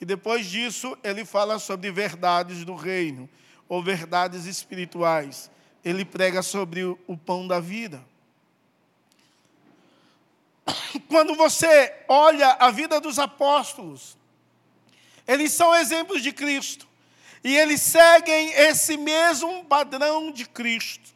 E 0.00 0.04
depois 0.04 0.46
disso, 0.46 0.96
ele 1.02 1.24
fala 1.24 1.58
sobre 1.58 1.90
verdades 1.90 2.64
do 2.64 2.74
reino, 2.74 3.28
ou 3.68 3.82
verdades 3.82 4.44
espirituais. 4.44 5.50
Ele 5.84 6.04
prega 6.04 6.42
sobre 6.42 6.84
o 6.84 7.16
pão 7.16 7.48
da 7.48 7.58
vida. 7.58 8.04
Quando 11.08 11.34
você 11.34 11.94
olha 12.08 12.48
a 12.60 12.70
vida 12.70 13.00
dos 13.00 13.18
apóstolos, 13.18 14.16
eles 15.26 15.52
são 15.52 15.74
exemplos 15.74 16.22
de 16.22 16.32
Cristo. 16.32 16.87
E 17.42 17.56
eles 17.56 17.80
seguem 17.80 18.50
esse 18.52 18.96
mesmo 18.96 19.64
padrão 19.64 20.32
de 20.32 20.44
Cristo. 20.44 21.10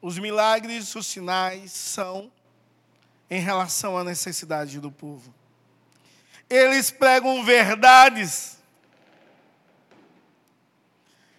Os 0.00 0.18
milagres, 0.18 0.94
os 0.94 1.06
sinais 1.06 1.72
são 1.72 2.30
em 3.30 3.40
relação 3.40 3.96
à 3.96 4.04
necessidade 4.04 4.78
do 4.78 4.92
povo. 4.92 5.34
Eles 6.48 6.90
pregam 6.90 7.42
verdades 7.42 8.58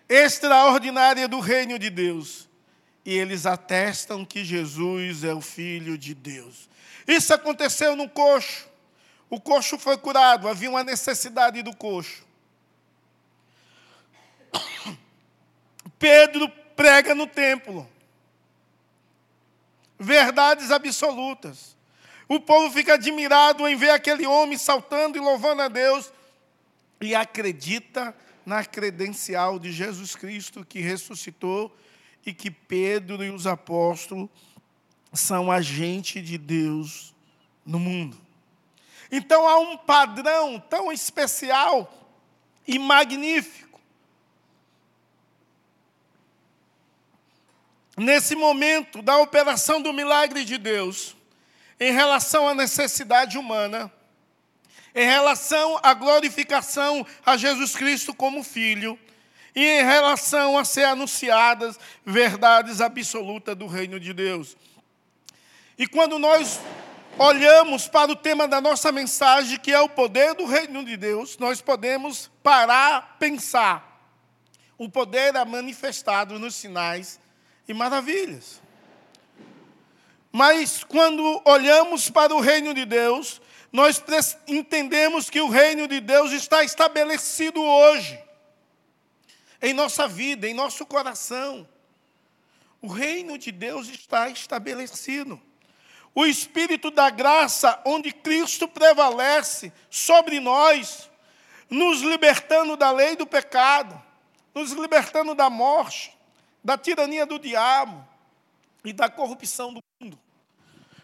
extraordinárias 0.10 1.30
do 1.30 1.40
reino 1.40 1.78
de 1.78 1.90
Deus. 1.90 2.50
E 3.06 3.14
eles 3.14 3.46
atestam 3.46 4.26
que 4.26 4.44
Jesus 4.44 5.24
é 5.24 5.34
o 5.34 5.42
Filho 5.42 5.96
de 5.96 6.16
Deus. 6.16 6.68
Isso 7.08 7.34
aconteceu 7.34 7.96
no 7.96 8.10
coxo. 8.10 8.68
O 9.30 9.40
coxo 9.40 9.78
foi 9.78 9.98
curado, 9.98 10.48
havia 10.48 10.70
uma 10.70 10.84
necessidade 10.84 11.62
do 11.62 11.76
coxo. 11.76 12.26
Pedro 15.98 16.48
prega 16.76 17.16
no 17.16 17.28
templo. 17.28 17.90
Verdades 19.98 20.72
absolutas. 20.72 21.76
O 22.28 22.40
povo 22.40 22.72
fica 22.74 22.96
admirado 22.96 23.68
em 23.68 23.76
ver 23.76 23.92
aquele 23.92 24.26
homem 24.26 24.58
saltando 24.58 25.18
e 25.18 25.22
louvando 25.22 25.62
a 25.62 25.68
Deus 25.68 26.12
e 27.00 27.14
acredita 27.14 28.16
na 28.46 28.64
credencial 28.64 29.60
de 29.60 29.72
Jesus 29.72 30.16
Cristo 30.16 30.66
que 30.66 30.80
ressuscitou 30.80 31.76
e 32.26 32.34
que 32.34 32.50
Pedro 32.50 33.24
e 33.24 33.30
os 33.30 33.46
apóstolos 33.46 34.30
são 35.14 35.52
agente 35.52 36.22
de 36.22 36.38
Deus 36.38 37.14
no 37.66 37.80
mundo. 37.80 38.25
Então 39.16 39.48
há 39.48 39.58
um 39.58 39.78
padrão 39.78 40.60
tão 40.60 40.92
especial 40.92 41.90
e 42.68 42.78
magnífico 42.78 43.80
nesse 47.96 48.36
momento 48.36 49.02
da 49.02 49.18
operação 49.20 49.82
do 49.82 49.94
milagre 49.94 50.44
de 50.44 50.58
Deus, 50.58 51.16
em 51.80 51.94
relação 51.94 52.50
à 52.50 52.54
necessidade 52.54 53.38
humana, 53.38 53.90
em 54.94 55.06
relação 55.06 55.80
à 55.82 55.94
glorificação 55.94 57.08
a 57.26 57.38
Jesus 57.38 57.74
Cristo 57.74 58.14
como 58.14 58.44
Filho, 58.44 59.00
e 59.56 59.64
em 59.64 59.86
relação 59.86 60.58
a 60.58 60.66
ser 60.66 60.84
anunciadas 60.84 61.80
verdades 62.06 62.82
absolutas 62.82 63.56
do 63.56 63.66
reino 63.66 63.98
de 63.98 64.12
Deus. 64.12 64.58
E 65.78 65.88
quando 65.88 66.20
nós 66.20 66.60
olhamos 67.18 67.88
para 67.88 68.12
o 68.12 68.16
tema 68.16 68.48
da 68.48 68.60
nossa 68.60 68.92
mensagem, 68.92 69.60
que 69.60 69.72
é 69.72 69.80
o 69.80 69.90
poder 69.90 70.34
do 70.36 70.46
reino 70.46 70.84
de 70.84 70.98
Deus, 70.98 71.38
nós 71.38 71.62
podemos 71.62 72.30
parar, 72.44 73.18
pensar. 73.18 73.94
O 74.78 74.90
poder 74.90 75.36
é 75.36 75.46
manifestado 75.46 76.38
nos 76.38 76.56
sinais 76.56 77.20
e 77.68 77.74
maravilhas. 77.74 78.62
Mas 80.32 80.84
quando 80.84 81.42
olhamos 81.46 82.10
para 82.10 82.36
o 82.36 82.42
reino 82.42 82.74
de 82.74 82.86
Deus, 82.86 83.42
nós 83.72 84.04
entendemos 84.48 85.30
que 85.30 85.40
o 85.40 85.50
reino 85.50 85.88
de 85.88 86.02
Deus 86.02 86.34
está 86.34 86.64
estabelecido 86.64 87.62
hoje, 87.62 88.20
em 89.62 89.74
nossa 89.74 90.08
vida, 90.08 90.48
em 90.48 90.54
nosso 90.54 90.86
coração. 90.86 91.68
O 92.82 92.88
reino 92.88 93.38
de 93.38 93.52
Deus 93.52 93.88
está 93.88 94.30
estabelecido. 94.30 95.42
O 96.16 96.26
Espírito 96.26 96.90
da 96.90 97.10
graça, 97.10 97.82
onde 97.86 98.14
Cristo 98.14 98.70
prevalece 98.70 99.74
sobre 99.90 100.40
nós, 100.40 101.12
nos 101.70 102.02
libertando 102.02 102.78
da 102.78 102.90
lei 102.90 103.18
do 103.18 103.28
pecado, 103.28 104.02
nos 104.54 104.72
libertando 104.72 105.36
da 105.36 105.50
morte, 105.50 106.18
da 106.64 106.78
tirania 106.78 107.26
do 107.26 107.38
diabo 107.38 108.08
e 108.86 108.94
da 108.94 109.10
corrupção 109.10 109.74
do 109.74 109.82
mundo. 110.00 110.18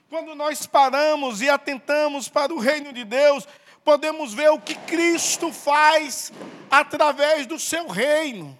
Quando 0.09 0.33
nós 0.33 0.65
paramos 0.65 1.41
e 1.41 1.49
atentamos 1.49 2.29
para 2.29 2.53
o 2.53 2.59
reino 2.59 2.93
de 2.93 3.03
Deus, 3.03 3.45
podemos 3.83 4.33
ver 4.33 4.49
o 4.49 4.59
que 4.61 4.75
Cristo 4.75 5.51
faz 5.51 6.31
através 6.69 7.45
do 7.45 7.59
seu 7.59 7.87
reino. 7.87 8.57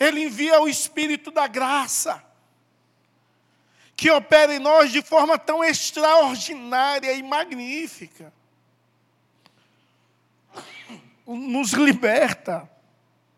Ele 0.00 0.24
envia 0.24 0.60
o 0.60 0.68
Espírito 0.68 1.30
da 1.30 1.46
graça, 1.46 2.24
que 3.96 4.10
opera 4.10 4.54
em 4.54 4.58
nós 4.58 4.90
de 4.92 5.02
forma 5.02 5.38
tão 5.38 5.62
extraordinária 5.62 7.12
e 7.12 7.22
magnífica. 7.22 8.32
Nos 11.26 11.72
liberta 11.72 12.68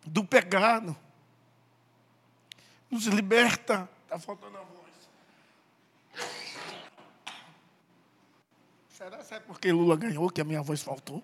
do 0.04 0.24
pecado 0.24 0.96
nos 2.90 3.06
liberta. 3.06 3.88
Está 4.04 4.18
faltando 4.18 4.56
a 4.56 4.62
voz. 4.62 4.92
Será 8.90 9.18
que 9.18 9.34
é 9.34 9.40
porque 9.40 9.72
Lula 9.72 9.96
ganhou 9.96 10.30
que 10.30 10.40
a 10.40 10.44
minha 10.44 10.62
voz 10.62 10.82
faltou? 10.82 11.22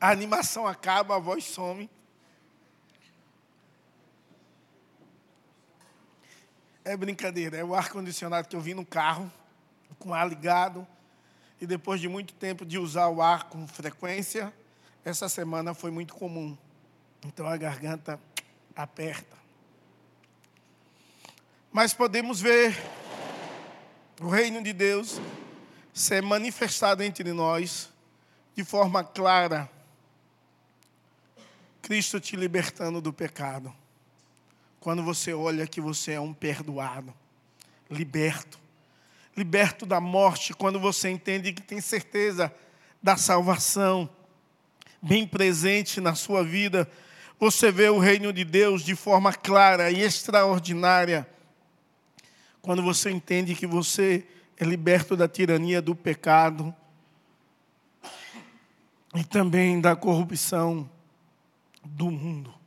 A 0.00 0.10
animação 0.10 0.66
acaba, 0.66 1.16
a 1.16 1.18
voz 1.18 1.44
some. 1.44 1.90
É 6.90 6.96
brincadeira, 6.96 7.56
é 7.56 7.62
o 7.62 7.72
ar-condicionado 7.72 8.48
que 8.48 8.56
eu 8.56 8.60
vi 8.60 8.74
no 8.74 8.84
carro, 8.84 9.30
com 9.96 10.12
ar 10.12 10.28
ligado, 10.28 10.84
e 11.60 11.64
depois 11.64 12.00
de 12.00 12.08
muito 12.08 12.34
tempo 12.34 12.66
de 12.66 12.78
usar 12.78 13.06
o 13.06 13.22
ar 13.22 13.44
com 13.44 13.64
frequência, 13.68 14.52
essa 15.04 15.28
semana 15.28 15.72
foi 15.72 15.92
muito 15.92 16.16
comum. 16.16 16.58
Então 17.24 17.46
a 17.46 17.56
garganta 17.56 18.18
aperta. 18.74 19.36
Mas 21.70 21.94
podemos 21.94 22.40
ver 22.40 22.76
o 24.20 24.28
reino 24.28 24.60
de 24.60 24.72
Deus 24.72 25.20
ser 25.94 26.20
manifestado 26.20 27.04
entre 27.04 27.32
nós 27.32 27.88
de 28.56 28.64
forma 28.64 29.04
clara. 29.04 29.70
Cristo 31.80 32.18
te 32.18 32.34
libertando 32.34 33.00
do 33.00 33.12
pecado. 33.12 33.72
Quando 34.80 35.02
você 35.02 35.34
olha 35.34 35.66
que 35.66 35.80
você 35.80 36.12
é 36.12 36.20
um 36.20 36.32
perdoado, 36.32 37.12
liberto, 37.90 38.58
liberto 39.36 39.84
da 39.84 40.00
morte, 40.00 40.54
quando 40.54 40.80
você 40.80 41.10
entende 41.10 41.52
que 41.52 41.60
tem 41.60 41.82
certeza 41.82 42.52
da 43.02 43.16
salvação 43.16 44.08
bem 45.02 45.26
presente 45.26 46.00
na 46.00 46.14
sua 46.14 46.42
vida, 46.42 46.90
você 47.38 47.70
vê 47.70 47.90
o 47.90 47.98
reino 47.98 48.32
de 48.32 48.44
Deus 48.44 48.82
de 48.82 48.94
forma 48.94 49.32
clara 49.32 49.90
e 49.90 50.00
extraordinária. 50.00 51.28
Quando 52.62 52.82
você 52.82 53.10
entende 53.10 53.54
que 53.54 53.66
você 53.66 54.26
é 54.56 54.64
liberto 54.64 55.16
da 55.16 55.26
tirania 55.28 55.80
do 55.80 55.94
pecado 55.94 56.74
e 59.14 59.24
também 59.24 59.80
da 59.80 59.96
corrupção 59.96 60.88
do 61.82 62.10
mundo. 62.10 62.59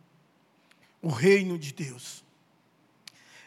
O 1.04 1.10
reino 1.10 1.60
de 1.60 1.72
Deus. 1.72 2.24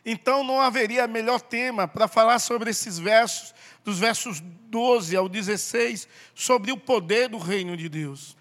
Então 0.05 0.45
não 0.45 0.61
haveria 0.61 1.09
melhor 1.09 1.41
tema 1.41 1.89
para 1.89 2.07
falar 2.07 2.39
sobre 2.39 2.71
esses 2.71 2.97
versos, 2.97 3.53
dos 3.83 3.99
versos 3.99 4.41
12 4.41 5.17
ao 5.17 5.29
16, 5.29 6.07
sobre 6.33 6.71
o 6.71 6.77
poder 6.77 7.29
do 7.29 7.39
reino 7.39 7.77
de 7.77 7.89
Deus. 7.89 8.37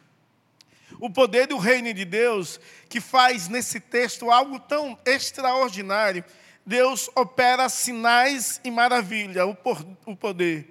O 0.99 1.09
poder 1.09 1.47
do 1.47 1.57
reino 1.57 1.91
de 1.91 2.05
Deus, 2.05 2.59
que 2.87 3.01
faz 3.01 3.47
nesse 3.47 3.79
texto 3.79 4.29
algo 4.29 4.59
tão 4.59 4.95
extraordinário. 5.05 6.23
Deus 6.63 7.09
opera 7.15 7.67
sinais 7.67 8.61
e 8.63 8.69
maravilha, 8.69 9.45
o 9.45 10.15
poder. 10.15 10.69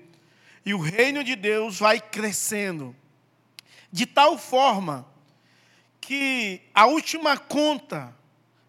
E 0.64 0.72
o 0.74 0.78
reino 0.78 1.24
de 1.24 1.34
Deus 1.34 1.78
vai 1.78 2.00
crescendo. 2.00 2.94
De 3.90 4.06
tal 4.06 4.38
forma 4.38 5.06
que 6.00 6.60
a 6.74 6.86
última 6.86 7.36
conta 7.36 8.14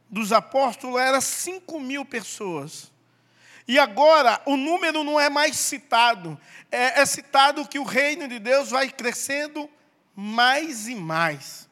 dos 0.09 0.31
apóstolos 0.31 0.99
era 0.99 1.21
5 1.21 1.79
mil 1.79 2.05
pessoas. 2.05 2.91
E 3.67 3.79
agora 3.79 4.41
o 4.45 4.55
número 4.55 5.03
não 5.03 5.19
é 5.19 5.29
mais 5.29 5.55
citado, 5.55 6.39
é, 6.71 7.01
é 7.01 7.05
citado 7.05 7.67
que 7.67 7.79
o 7.79 7.83
reino 7.83 8.27
de 8.27 8.37
Deus 8.37 8.69
vai 8.69 8.89
crescendo 8.89 9.69
mais 10.15 10.87
e 10.87 10.95
mais. 10.95 11.67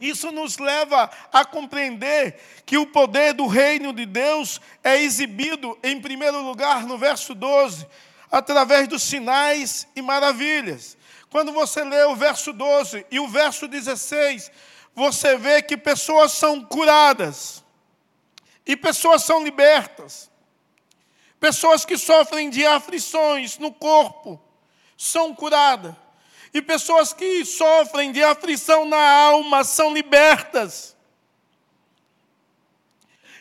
Isso 0.00 0.30
nos 0.30 0.58
leva 0.58 1.10
a 1.32 1.44
compreender 1.44 2.38
que 2.64 2.78
o 2.78 2.86
poder 2.86 3.32
do 3.32 3.46
reino 3.46 3.92
de 3.92 4.06
Deus 4.06 4.60
é 4.82 5.00
exibido, 5.00 5.76
em 5.82 6.00
primeiro 6.00 6.40
lugar, 6.42 6.84
no 6.84 6.96
verso 6.96 7.34
12, 7.34 7.86
através 8.30 8.86
dos 8.86 9.02
sinais 9.02 9.88
e 9.96 10.02
maravilhas. 10.02 10.96
Quando 11.30 11.52
você 11.52 11.82
lê 11.82 12.04
o 12.04 12.14
verso 12.14 12.52
12 12.52 13.06
e 13.10 13.18
o 13.18 13.28
verso 13.28 13.66
16, 13.66 14.50
você 14.98 15.36
vê 15.36 15.62
que 15.62 15.76
pessoas 15.76 16.32
são 16.32 16.64
curadas 16.64 17.62
e 18.66 18.76
pessoas 18.76 19.22
são 19.22 19.44
libertas. 19.44 20.28
Pessoas 21.38 21.84
que 21.84 21.96
sofrem 21.96 22.50
de 22.50 22.66
aflições 22.66 23.58
no 23.58 23.72
corpo 23.72 24.42
são 24.96 25.32
curadas 25.32 25.94
e 26.52 26.60
pessoas 26.60 27.12
que 27.12 27.44
sofrem 27.44 28.10
de 28.10 28.24
aflição 28.24 28.84
na 28.86 29.00
alma 29.00 29.62
são 29.62 29.94
libertas. 29.94 30.96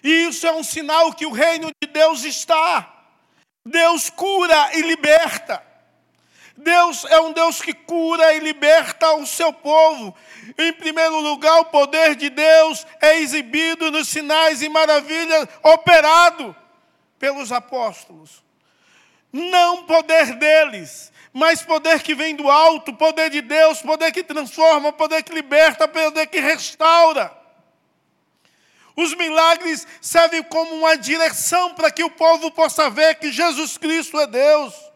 E 0.03 0.27
isso 0.27 0.45
é 0.45 0.53
um 0.53 0.63
sinal 0.63 1.11
que 1.11 1.25
o 1.25 1.31
reino 1.31 1.71
de 1.81 1.89
Deus 1.89 2.23
está. 2.23 3.03
Deus 3.65 4.11
cura 4.11 4.77
e 4.77 4.83
liberta. 4.83 5.65
Deus 6.57 7.05
é 7.05 7.19
um 7.21 7.31
Deus 7.31 7.61
que 7.61 7.71
cura 7.71 8.33
e 8.33 8.39
liberta 8.39 9.13
o 9.13 9.27
seu 9.27 9.53
povo. 9.53 10.15
Em 10.57 10.73
primeiro 10.73 11.19
lugar, 11.19 11.59
o 11.59 11.65
poder 11.65 12.15
de 12.15 12.29
Deus 12.29 12.85
é 12.99 13.19
exibido 13.19 13.91
nos 13.91 14.07
sinais 14.07 14.63
e 14.63 14.67
maravilhas 14.67 15.47
operado 15.61 16.55
pelos 17.19 17.51
apóstolos. 17.51 18.43
Não 19.31 19.83
poder 19.83 20.33
deles, 20.35 21.11
mas 21.31 21.61
poder 21.61 22.01
que 22.01 22.15
vem 22.15 22.35
do 22.35 22.49
alto, 22.49 22.91
poder 22.91 23.29
de 23.29 23.41
Deus, 23.41 23.81
poder 23.83 24.11
que 24.11 24.23
transforma, 24.23 24.91
poder 24.91 25.21
que 25.21 25.33
liberta, 25.33 25.87
poder 25.87 26.25
que 26.25 26.39
restaura. 26.39 27.31
Os 28.95 29.13
milagres 29.13 29.85
servem 30.01 30.41
como 30.41 30.73
uma 30.73 30.97
direção 30.97 31.75
para 31.75 31.91
que 31.91 32.03
o 32.03 32.09
povo 32.09 32.49
possa 32.49 32.89
ver 32.89 33.13
que 33.19 33.31
Jesus 33.31 33.77
Cristo 33.77 34.19
é 34.19 34.25
Deus. 34.25 34.86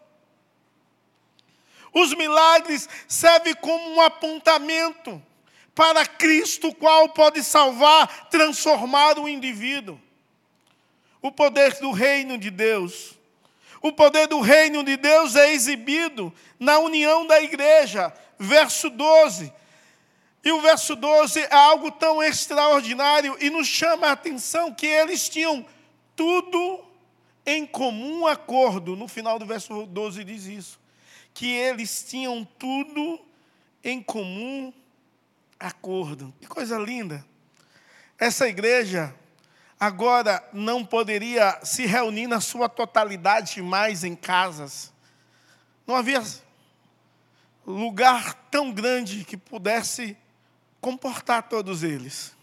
Os 1.93 2.13
milagres 2.13 2.87
servem 3.07 3.53
como 3.55 3.95
um 3.95 4.01
apontamento 4.01 5.21
para 5.73 6.05
Cristo, 6.05 6.69
o 6.69 6.75
qual 6.75 7.09
pode 7.09 7.43
salvar, 7.43 8.29
transformar 8.29 9.17
o 9.19 9.27
indivíduo. 9.27 9.99
O 11.21 11.31
poder 11.31 11.73
do 11.79 11.91
reino 11.91 12.37
de 12.37 12.49
Deus 12.49 13.19
o 13.81 13.91
poder 13.91 14.27
do 14.27 14.39
reino 14.39 14.83
de 14.83 14.95
Deus 14.95 15.35
é 15.35 15.51
exibido 15.53 16.31
na 16.59 16.77
união 16.77 17.25
da 17.25 17.41
igreja. 17.41 18.13
Verso 18.37 18.89
12. 18.91 19.51
E 20.43 20.51
o 20.51 20.61
verso 20.61 20.95
12 20.95 21.39
é 21.39 21.53
algo 21.53 21.89
tão 21.91 22.21
extraordinário 22.21 23.35
e 23.39 23.49
nos 23.49 23.67
chama 23.67 24.07
a 24.07 24.11
atenção 24.11 24.73
que 24.73 24.85
eles 24.85 25.27
tinham 25.27 25.65
tudo 26.15 26.83
em 27.45 27.65
comum 27.65 28.27
acordo. 28.27 28.95
No 28.95 29.07
final 29.07 29.39
do 29.39 29.45
verso 29.47 29.85
12 29.87 30.23
diz 30.23 30.45
isso. 30.45 30.80
Que 31.41 31.47
eles 31.47 32.03
tinham 32.03 32.45
tudo 32.45 33.19
em 33.83 33.99
comum 33.99 34.71
acordo. 35.59 36.31
Que 36.39 36.45
coisa 36.45 36.77
linda. 36.77 37.25
Essa 38.15 38.47
igreja 38.47 39.11
agora 39.79 40.47
não 40.53 40.85
poderia 40.85 41.59
se 41.63 41.87
reunir 41.87 42.27
na 42.27 42.39
sua 42.39 42.69
totalidade 42.69 43.59
mais 43.59 44.03
em 44.03 44.15
casas. 44.15 44.93
Não 45.87 45.95
havia 45.95 46.21
lugar 47.65 48.35
tão 48.51 48.71
grande 48.71 49.25
que 49.25 49.35
pudesse 49.35 50.15
comportar 50.79 51.49
todos 51.49 51.81
eles. 51.81 52.35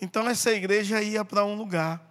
Então 0.00 0.28
essa 0.28 0.50
igreja 0.50 1.00
ia 1.00 1.24
para 1.24 1.44
um 1.44 1.54
lugar. 1.54 2.04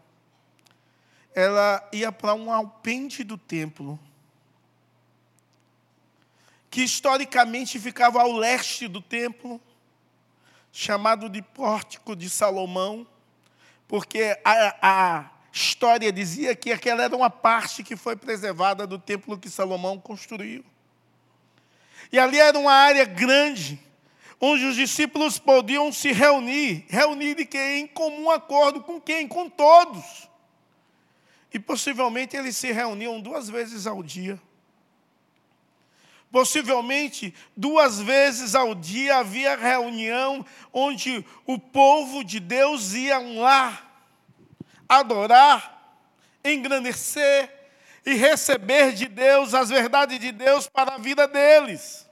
Ela 1.36 1.86
ia 1.92 2.14
para 2.14 2.34
um 2.34 2.50
alpende 2.50 3.26
do 3.26 3.38
templo. 3.38 4.00
Que 6.70 6.84
historicamente 6.84 7.80
ficava 7.80 8.22
ao 8.22 8.32
leste 8.32 8.88
do 8.88 9.02
templo, 9.02 9.62
chamado 10.72 11.30
de 11.30 11.42
Pórtico 11.42 12.16
de 12.16 12.30
Salomão, 12.30 13.08
porque 13.88 14.38
a, 14.44 14.76
a 14.82 15.32
história 15.52 16.12
dizia 16.12 16.56
que 16.56 16.72
aquela 16.72 17.04
era 17.04 17.16
uma 17.16 17.30
parte 17.30 17.84
que 17.84 17.96
foi 17.96 18.16
preservada 18.16 18.86
do 18.86 19.00
templo 19.00 19.38
que 19.38 19.50
Salomão 19.50 19.98
construiu. 19.98 20.64
E 22.12 22.20
ali 22.20 22.40
era 22.40 22.58
uma 22.58 22.72
área 22.72 23.06
grande, 23.06 23.80
onde 24.40 24.66
os 24.66 24.76
discípulos 24.76 25.40
podiam 25.40 25.92
se 25.92 26.12
reunir, 26.12 26.86
reunir 26.88 27.36
de 27.36 27.46
quem? 27.46 27.82
Em 27.82 27.88
comum 27.88 28.30
acordo 28.30 28.82
com 28.82 29.02
quem? 29.02 29.28
Com 29.28 29.50
todos. 29.50 30.30
E 31.54 31.60
possivelmente 31.60 32.36
eles 32.36 32.56
se 32.56 32.72
reuniam 32.72 33.20
duas 33.20 33.50
vezes 33.50 33.88
ao 33.88 34.04
dia. 34.04 34.40
Possivelmente 36.32 37.34
duas 37.56 38.02
vezes 38.02 38.54
ao 38.54 38.76
dia 38.76 39.18
havia 39.18 39.56
reunião 39.56 40.46
onde 40.74 41.26
o 41.46 41.58
povo 41.58 42.24
de 42.24 42.40
Deus 42.40 42.94
ia 42.94 43.18
lá 43.18 43.82
adorar, 44.88 46.00
engrandecer 46.44 47.52
e 48.06 48.14
receber 48.14 48.94
de 48.94 49.08
Deus 49.08 49.54
as 49.54 49.70
verdades 49.70 50.20
de 50.20 50.32
Deus 50.32 50.68
para 50.68 50.96
a 50.96 50.98
vida 50.98 51.28
deles. 51.28 52.08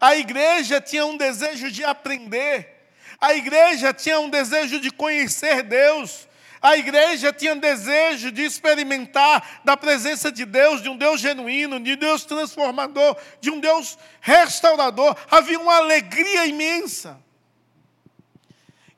A 0.00 0.16
igreja 0.16 0.80
tinha 0.80 1.06
um 1.06 1.16
desejo 1.16 1.70
de 1.70 1.84
aprender, 1.84 2.90
a 3.20 3.34
igreja 3.34 3.94
tinha 3.94 4.20
um 4.20 4.28
desejo 4.28 4.78
de 4.80 4.90
conhecer 4.90 5.62
Deus, 5.62 6.28
a 6.64 6.78
igreja 6.78 7.30
tinha 7.30 7.54
desejo 7.54 8.32
de 8.32 8.42
experimentar 8.42 9.60
da 9.62 9.76
presença 9.76 10.32
de 10.32 10.46
Deus, 10.46 10.80
de 10.80 10.88
um 10.88 10.96
Deus 10.96 11.20
genuíno, 11.20 11.78
de 11.78 11.94
Deus 11.94 12.24
transformador, 12.24 13.18
de 13.38 13.50
um 13.50 13.60
Deus 13.60 13.98
restaurador. 14.18 15.14
Havia 15.30 15.60
uma 15.60 15.76
alegria 15.76 16.46
imensa. 16.46 17.22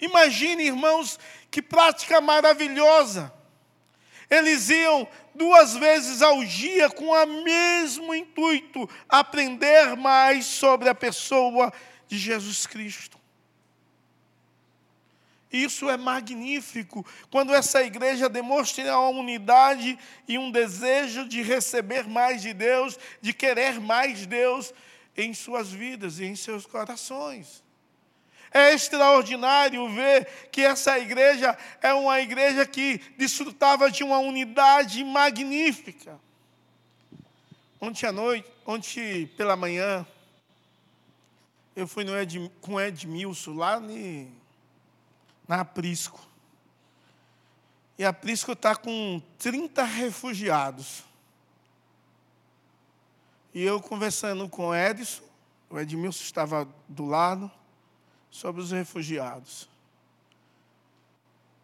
Imagine, 0.01 0.63
irmãos, 0.63 1.19
que 1.51 1.61
prática 1.61 2.21
maravilhosa. 2.21 3.33
Eles 4.31 4.71
iam 4.71 5.09
duas 5.35 5.75
vezes 5.75 6.23
ao 6.23 6.45
dia 6.45 6.89
com 6.89 7.09
o 7.09 7.43
mesmo 7.43 8.15
intuito, 8.15 8.89
aprender 9.09 9.97
mais 9.97 10.47
sobre 10.47 10.89
a 10.89 10.95
pessoa 10.95 11.73
de 12.07 12.17
Jesus 12.17 12.65
Cristo. 12.65 13.26
Isso 15.53 15.89
é 15.89 15.97
magnífico, 15.97 17.07
quando 17.31 17.55
essa 17.55 17.83
igreja 17.83 18.29
demonstra 18.29 18.99
uma 18.99 19.21
unidade 19.21 19.97
e 20.27 20.37
um 20.37 20.51
desejo 20.51 21.29
de 21.29 21.41
receber 21.41 22.07
mais 22.09 22.43
de 22.43 22.53
Deus, 22.53 22.99
de 23.21 23.33
querer 23.33 23.81
mais 23.81 24.27
Deus 24.27 24.75
em 25.17 25.33
suas 25.33 25.71
vidas 25.71 26.19
e 26.19 26.25
em 26.25 26.35
seus 26.35 26.67
corações. 26.67 27.65
É 28.53 28.73
extraordinário 28.73 29.89
ver 29.89 30.49
que 30.51 30.63
essa 30.63 30.99
igreja 30.99 31.57
é 31.81 31.93
uma 31.93 32.21
igreja 32.21 32.67
que 32.67 32.99
desfrutava 33.17 33.91
de 33.91 34.03
uma 34.03 34.19
unidade 34.19 35.05
magnífica. 35.05 36.19
Ontem 37.81 38.07
à 38.07 38.13
noite, 38.13 38.49
ontem 38.67 39.27
pela 39.37 39.57
manhã, 39.57 40.07
eu 41.75 41.87
fui 41.87 42.05
no 42.05 42.19
Ed, 42.19 42.51
com 42.61 42.81
Edmilson 42.81 43.53
lá 43.53 43.79
ni, 43.79 44.33
na 45.47 45.61
Aprisco. 45.61 46.21
E 47.99 48.05
a 48.05 48.11
Aprisco 48.11 48.53
está 48.53 48.75
com 48.77 49.23
30 49.39 49.83
refugiados. 49.85 51.03
E 53.55 53.63
eu 53.63 53.81
conversando 53.81 54.49
com 54.49 54.69
o 54.69 54.75
Edson, 54.75 55.23
o 55.71 55.79
Edmilson 55.79 56.23
estava 56.23 56.69
do 56.87 57.07
lado 57.07 57.51
sobre 58.31 58.61
os 58.61 58.71
refugiados. 58.71 59.69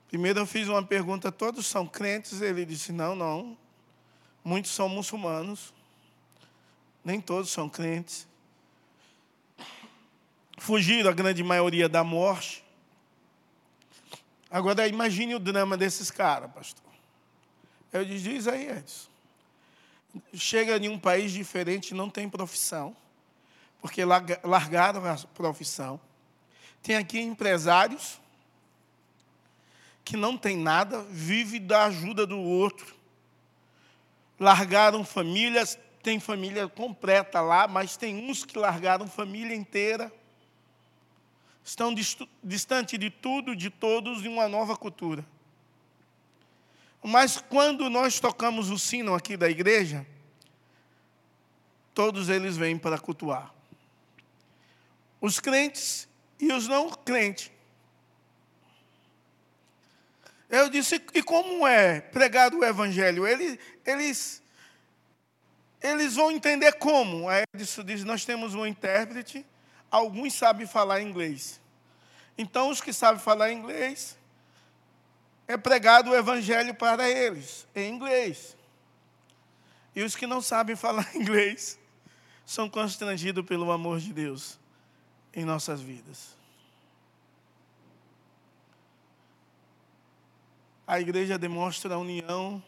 Primeiro 0.08 0.40
eu 0.40 0.46
fiz 0.46 0.68
uma 0.68 0.82
pergunta: 0.82 1.30
todos 1.30 1.66
são 1.66 1.86
crentes? 1.86 2.40
Ele 2.40 2.64
disse: 2.64 2.92
não, 2.92 3.14
não. 3.14 3.56
Muitos 4.44 4.70
são 4.72 4.88
muçulmanos. 4.88 5.72
Nem 7.04 7.20
todos 7.20 7.50
são 7.50 7.68
crentes. 7.68 8.26
Fugiram 10.58 11.10
a 11.10 11.12
grande 11.14 11.42
maioria 11.42 11.88
da 11.88 12.04
morte. 12.04 12.64
Agora 14.52 14.86
imagine 14.86 15.34
o 15.34 15.40
drama 15.40 15.76
desses 15.76 16.10
caras, 16.10 16.50
pastor. 16.52 16.92
Eu 17.92 18.04
disse, 18.04 18.28
diz 18.28 18.46
aí, 18.46 18.68
Edson. 18.68 19.10
Chega 20.34 20.76
em 20.76 20.88
um 20.88 20.98
país 20.98 21.32
diferente, 21.32 21.94
não 21.94 22.08
tem 22.08 22.28
profissão, 22.28 22.94
porque 23.80 24.04
largaram 24.04 25.04
a 25.04 25.16
profissão 25.34 25.98
tem 26.82 26.96
aqui 26.96 27.20
empresários 27.20 28.20
que 30.04 30.16
não 30.16 30.36
tem 30.36 30.56
nada, 30.56 31.02
vive 31.08 31.60
da 31.60 31.84
ajuda 31.84 32.26
do 32.26 32.38
outro. 32.38 32.96
Largaram 34.38 35.04
famílias, 35.04 35.78
tem 36.02 36.18
família 36.18 36.66
completa 36.68 37.40
lá, 37.40 37.68
mas 37.68 37.96
tem 37.96 38.28
uns 38.28 38.44
que 38.44 38.58
largaram 38.58 39.06
família 39.06 39.54
inteira. 39.54 40.12
Estão 41.64 41.94
distante 42.42 42.98
de 42.98 43.08
tudo, 43.08 43.54
de 43.54 43.70
todos, 43.70 44.24
em 44.24 44.28
uma 44.28 44.48
nova 44.48 44.76
cultura. 44.76 45.24
Mas 47.02 47.40
quando 47.40 47.90
nós 47.90 48.20
tocamos 48.20 48.70
o 48.70 48.78
sino 48.78 49.14
aqui 49.14 49.36
da 49.36 49.48
igreja, 49.48 50.06
todos 51.94 52.28
eles 52.28 52.56
vêm 52.56 52.78
para 52.78 52.98
cultuar. 52.98 53.52
Os 55.20 55.38
crentes 55.40 56.08
e 56.38 56.52
os 56.52 56.66
não 56.66 56.90
crentes. 56.90 57.50
Eu 60.48 60.68
disse, 60.68 61.02
e 61.14 61.22
como 61.22 61.66
é 61.66 62.00
pregado 62.00 62.58
o 62.58 62.64
evangelho? 62.64 63.26
Eles, 63.26 63.58
eles, 63.86 64.42
eles 65.80 66.14
vão 66.14 66.30
entender 66.30 66.72
como. 66.74 67.28
Aí 67.28 67.44
Edson 67.54 67.82
diz, 67.82 68.04
nós 68.04 68.24
temos 68.24 68.54
um 68.54 68.66
intérprete, 68.66 69.46
alguns 69.92 70.32
sabem 70.32 70.66
falar 70.66 71.02
inglês. 71.02 71.60
Então, 72.36 72.70
os 72.70 72.80
que 72.80 72.94
sabem 72.94 73.20
falar 73.20 73.52
inglês, 73.52 74.16
é 75.46 75.56
pregado 75.58 76.10
o 76.10 76.14
evangelho 76.14 76.74
para 76.74 77.08
eles, 77.08 77.66
em 77.76 77.92
inglês. 77.92 78.56
E 79.94 80.02
os 80.02 80.16
que 80.16 80.26
não 80.26 80.40
sabem 80.40 80.74
falar 80.76 81.14
inglês, 81.14 81.78
são 82.46 82.68
constrangidos 82.68 83.44
pelo 83.44 83.70
amor 83.70 84.00
de 84.00 84.12
Deus 84.12 84.58
em 85.34 85.44
nossas 85.44 85.80
vidas. 85.80 86.36
A 90.86 91.00
igreja 91.00 91.38
demonstra 91.38 91.94
a 91.94 91.98
união 91.98 92.62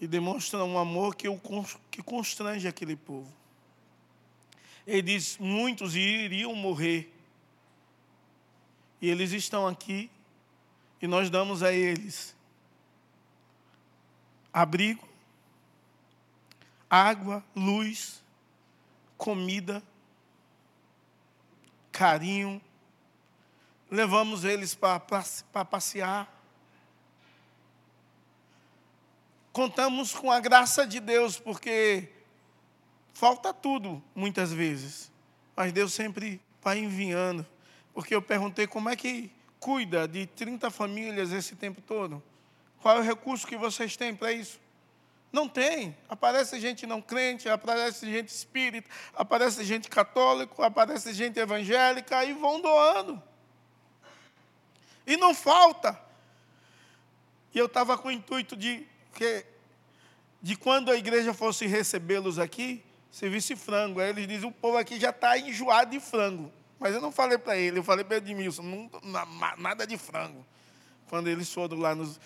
e 0.00 0.06
demonstra 0.06 0.64
um 0.64 0.78
amor 0.78 1.14
que, 1.14 1.28
que 1.90 2.02
constrange 2.02 2.66
aquele 2.66 2.96
povo. 2.96 3.30
Ele 4.86 5.02
diz: 5.02 5.38
muitos 5.38 5.94
iriam 5.96 6.54
morrer. 6.54 7.10
E 9.00 9.08
eles 9.08 9.32
estão 9.32 9.66
aqui 9.66 10.10
e 11.00 11.06
nós 11.06 11.28
damos 11.28 11.62
a 11.62 11.72
eles 11.72 12.34
abrigo, 14.54 15.06
água, 16.88 17.44
luz, 17.56 18.22
comida, 19.18 19.82
carinho, 21.90 22.62
levamos 23.90 24.44
eles 24.44 24.76
para 24.76 25.00
passear. 25.64 26.32
Contamos 29.52 30.14
com 30.14 30.30
a 30.30 30.38
graça 30.38 30.86
de 30.86 31.00
Deus, 31.00 31.36
porque 31.36 32.08
falta 33.14 33.54
tudo 33.54 34.02
muitas 34.14 34.52
vezes. 34.52 35.10
Mas 35.56 35.72
Deus 35.72 35.94
sempre 35.94 36.40
vai 36.60 36.78
enviando. 36.78 37.46
Porque 37.94 38.14
eu 38.14 38.20
perguntei 38.20 38.66
como 38.66 38.90
é 38.90 38.96
que 38.96 39.30
cuida 39.60 40.06
de 40.06 40.26
30 40.26 40.70
famílias 40.70 41.32
esse 41.32 41.54
tempo 41.54 41.80
todo? 41.80 42.22
Qual 42.82 42.98
é 42.98 43.00
o 43.00 43.02
recurso 43.02 43.46
que 43.46 43.56
vocês 43.56 43.96
têm 43.96 44.14
para 44.14 44.32
isso? 44.32 44.60
Não 45.32 45.48
tem. 45.48 45.96
Aparece 46.08 46.60
gente 46.60 46.86
não 46.86 47.00
crente, 47.00 47.48
aparece 47.48 48.04
gente 48.10 48.28
espírita, 48.28 48.90
aparece 49.14 49.64
gente 49.64 49.88
católico, 49.88 50.62
aparece 50.62 51.14
gente 51.14 51.38
evangélica 51.38 52.24
e 52.24 52.32
vão 52.32 52.60
doando. 52.60 53.22
E 55.06 55.16
não 55.16 55.34
falta. 55.34 55.98
E 57.54 57.58
eu 57.58 57.66
estava 57.66 57.96
com 57.96 58.08
o 58.08 58.12
intuito 58.12 58.56
de 58.56 58.86
que 59.14 59.46
de 60.42 60.56
quando 60.56 60.90
a 60.90 60.96
igreja 60.96 61.32
fosse 61.32 61.66
recebê-los 61.66 62.38
aqui, 62.38 62.84
servisse 63.14 63.54
frango. 63.54 64.00
Aí 64.00 64.10
eles 64.10 64.26
dizem, 64.26 64.48
o 64.48 64.52
povo 64.52 64.76
aqui 64.76 64.98
já 64.98 65.10
está 65.10 65.38
enjoado 65.38 65.92
de 65.92 66.00
frango. 66.00 66.50
Mas 66.80 66.92
eu 66.92 67.00
não 67.00 67.12
falei 67.12 67.38
para 67.38 67.56
ele, 67.56 67.78
eu 67.78 67.84
falei 67.84 68.04
para 68.04 68.16
Edmilson, 68.16 68.62
não, 68.62 68.90
nada 69.56 69.86
de 69.86 69.96
frango. 69.96 70.44
Quando 71.08 71.28
eles 71.28 71.52
foram 71.52 71.78
lá, 71.78 71.94
nos, 71.94 72.18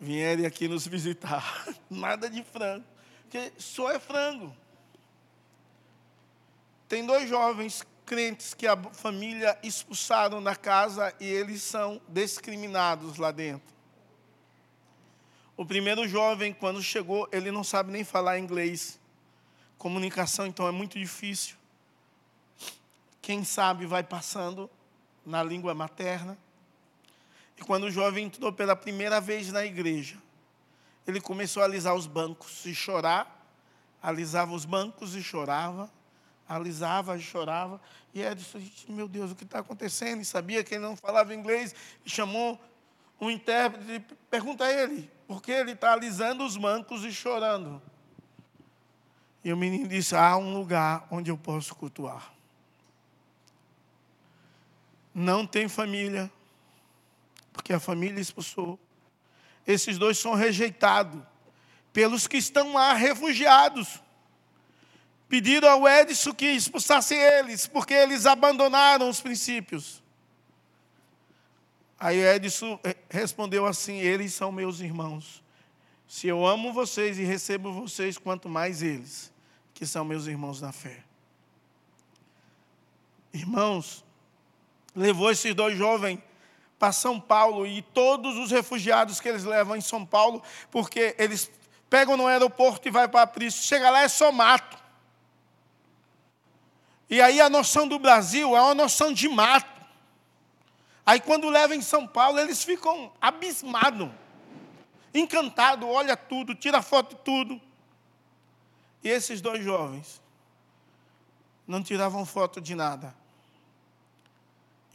vierem 0.00 0.46
aqui 0.46 0.66
nos 0.66 0.86
visitar, 0.86 1.66
nada 1.90 2.30
de 2.30 2.42
frango. 2.42 2.84
Porque 3.22 3.52
só 3.58 3.90
é 3.90 3.98
frango. 3.98 4.56
Tem 6.88 7.04
dois 7.04 7.28
jovens 7.28 7.86
crentes 8.06 8.54
que 8.54 8.66
a 8.66 8.76
família 8.76 9.58
expulsaram 9.62 10.42
da 10.42 10.56
casa 10.56 11.14
e 11.20 11.26
eles 11.26 11.62
são 11.62 12.00
discriminados 12.08 13.18
lá 13.18 13.30
dentro. 13.30 13.74
O 15.54 15.66
primeiro 15.66 16.08
jovem, 16.08 16.54
quando 16.54 16.82
chegou, 16.82 17.28
ele 17.30 17.50
não 17.50 17.62
sabe 17.62 17.92
nem 17.92 18.04
falar 18.04 18.38
inglês. 18.38 18.98
Comunicação, 19.84 20.46
então, 20.46 20.66
é 20.66 20.70
muito 20.70 20.98
difícil. 20.98 21.56
Quem 23.20 23.44
sabe 23.44 23.84
vai 23.84 24.02
passando 24.02 24.70
na 25.26 25.42
língua 25.42 25.74
materna. 25.74 26.38
E 27.58 27.62
quando 27.62 27.84
o 27.84 27.90
jovem 27.90 28.24
entrou 28.24 28.50
pela 28.50 28.74
primeira 28.74 29.20
vez 29.20 29.52
na 29.52 29.62
igreja, 29.62 30.16
ele 31.06 31.20
começou 31.20 31.62
a 31.62 31.66
alisar 31.66 31.94
os 31.94 32.06
bancos 32.06 32.64
e 32.64 32.74
chorar. 32.74 33.46
Alisava 34.02 34.54
os 34.54 34.64
bancos 34.64 35.14
e 35.14 35.22
chorava. 35.22 35.92
Alisava 36.48 37.18
e 37.18 37.20
chorava. 37.20 37.78
E 38.14 38.22
Edson 38.22 38.62
Meu 38.88 39.06
Deus, 39.06 39.32
o 39.32 39.34
que 39.34 39.44
está 39.44 39.58
acontecendo? 39.58 40.22
E 40.22 40.24
sabia 40.24 40.64
que 40.64 40.76
ele 40.76 40.82
não 40.82 40.96
falava 40.96 41.34
inglês. 41.34 41.74
E 42.06 42.08
chamou 42.08 42.58
um 43.20 43.30
intérprete 43.30 43.92
e 43.92 44.00
pergunta 44.30 44.64
a 44.64 44.72
ele: 44.72 45.10
porque 45.28 45.52
ele 45.52 45.72
está 45.72 45.92
alisando 45.92 46.42
os 46.42 46.56
mancos 46.56 47.04
e 47.04 47.12
chorando. 47.12 47.82
E 49.44 49.52
o 49.52 49.56
menino 49.56 49.86
disse: 49.86 50.16
Há 50.16 50.36
um 50.36 50.54
lugar 50.54 51.06
onde 51.10 51.30
eu 51.30 51.36
posso 51.36 51.74
cultuar. 51.74 52.32
Não 55.14 55.46
tem 55.46 55.68
família, 55.68 56.30
porque 57.52 57.72
a 57.72 57.78
família 57.78 58.20
expulsou. 58.20 58.78
Esses 59.66 59.98
dois 59.98 60.18
são 60.18 60.34
rejeitados 60.34 61.22
pelos 61.92 62.26
que 62.26 62.36
estão 62.36 62.72
lá 62.72 62.94
refugiados. 62.94 64.02
Pediram 65.28 65.68
ao 65.70 65.88
Edson 65.88 66.32
que 66.32 66.46
expulsasse 66.46 67.14
eles, 67.14 67.66
porque 67.66 67.94
eles 67.94 68.26
abandonaram 68.26 69.08
os 69.08 69.20
princípios. 69.20 70.02
Aí 71.98 72.18
Edson 72.18 72.78
eh, 72.82 72.96
respondeu 73.08 73.66
assim: 73.66 73.98
Eles 73.98 74.34
são 74.34 74.50
meus 74.50 74.80
irmãos. 74.80 75.42
Se 76.06 76.26
eu 76.28 76.46
amo 76.46 76.72
vocês 76.72 77.18
e 77.18 77.24
recebo 77.24 77.72
vocês, 77.72 78.18
quanto 78.18 78.48
mais 78.48 78.82
eles, 78.82 79.32
que 79.74 79.84
são 79.84 80.04
meus 80.04 80.26
irmãos 80.26 80.60
na 80.60 80.72
fé. 80.72 81.02
Irmãos, 83.32 84.04
levou 84.94 85.30
esses 85.30 85.52
dois 85.54 85.76
jovens 85.76 86.20
para 86.78 86.92
São 86.92 87.20
Paulo 87.20 87.66
e 87.66 87.82
todos 87.82 88.36
os 88.36 88.52
refugiados 88.52 89.20
que 89.20 89.28
eles 89.28 89.44
levam 89.44 89.76
em 89.76 89.80
São 89.80 90.06
Paulo, 90.06 90.40
porque 90.70 91.16
eles 91.18 91.50
pegam 91.90 92.16
no 92.16 92.26
aeroporto 92.26 92.86
e 92.86 92.90
vai 92.90 93.08
para 93.08 93.26
Prisco. 93.26 93.64
Chega 93.64 93.90
lá 93.90 94.02
é 94.02 94.08
só 94.08 94.30
mato. 94.30 94.78
E 97.10 97.20
aí 97.20 97.40
a 97.40 97.50
noção 97.50 97.86
do 97.86 97.98
Brasil 97.98 98.56
é 98.56 98.60
uma 98.60 98.74
noção 98.74 99.12
de 99.12 99.28
mato. 99.28 99.74
Aí 101.04 101.20
quando 101.20 101.50
leva 101.50 101.74
em 101.74 101.82
São 101.82 102.06
Paulo, 102.06 102.38
eles 102.38 102.64
ficam 102.64 103.12
abismados, 103.20 104.08
encantados, 105.12 105.88
olha 105.88 106.16
tudo, 106.16 106.54
tira 106.54 106.80
foto 106.80 107.16
de 107.16 107.22
tudo. 107.22 107.60
E 109.04 109.08
esses 109.10 109.42
dois 109.42 109.62
jovens 109.62 110.22
não 111.66 111.82
tiravam 111.82 112.24
foto 112.24 112.58
de 112.58 112.74
nada. 112.74 113.14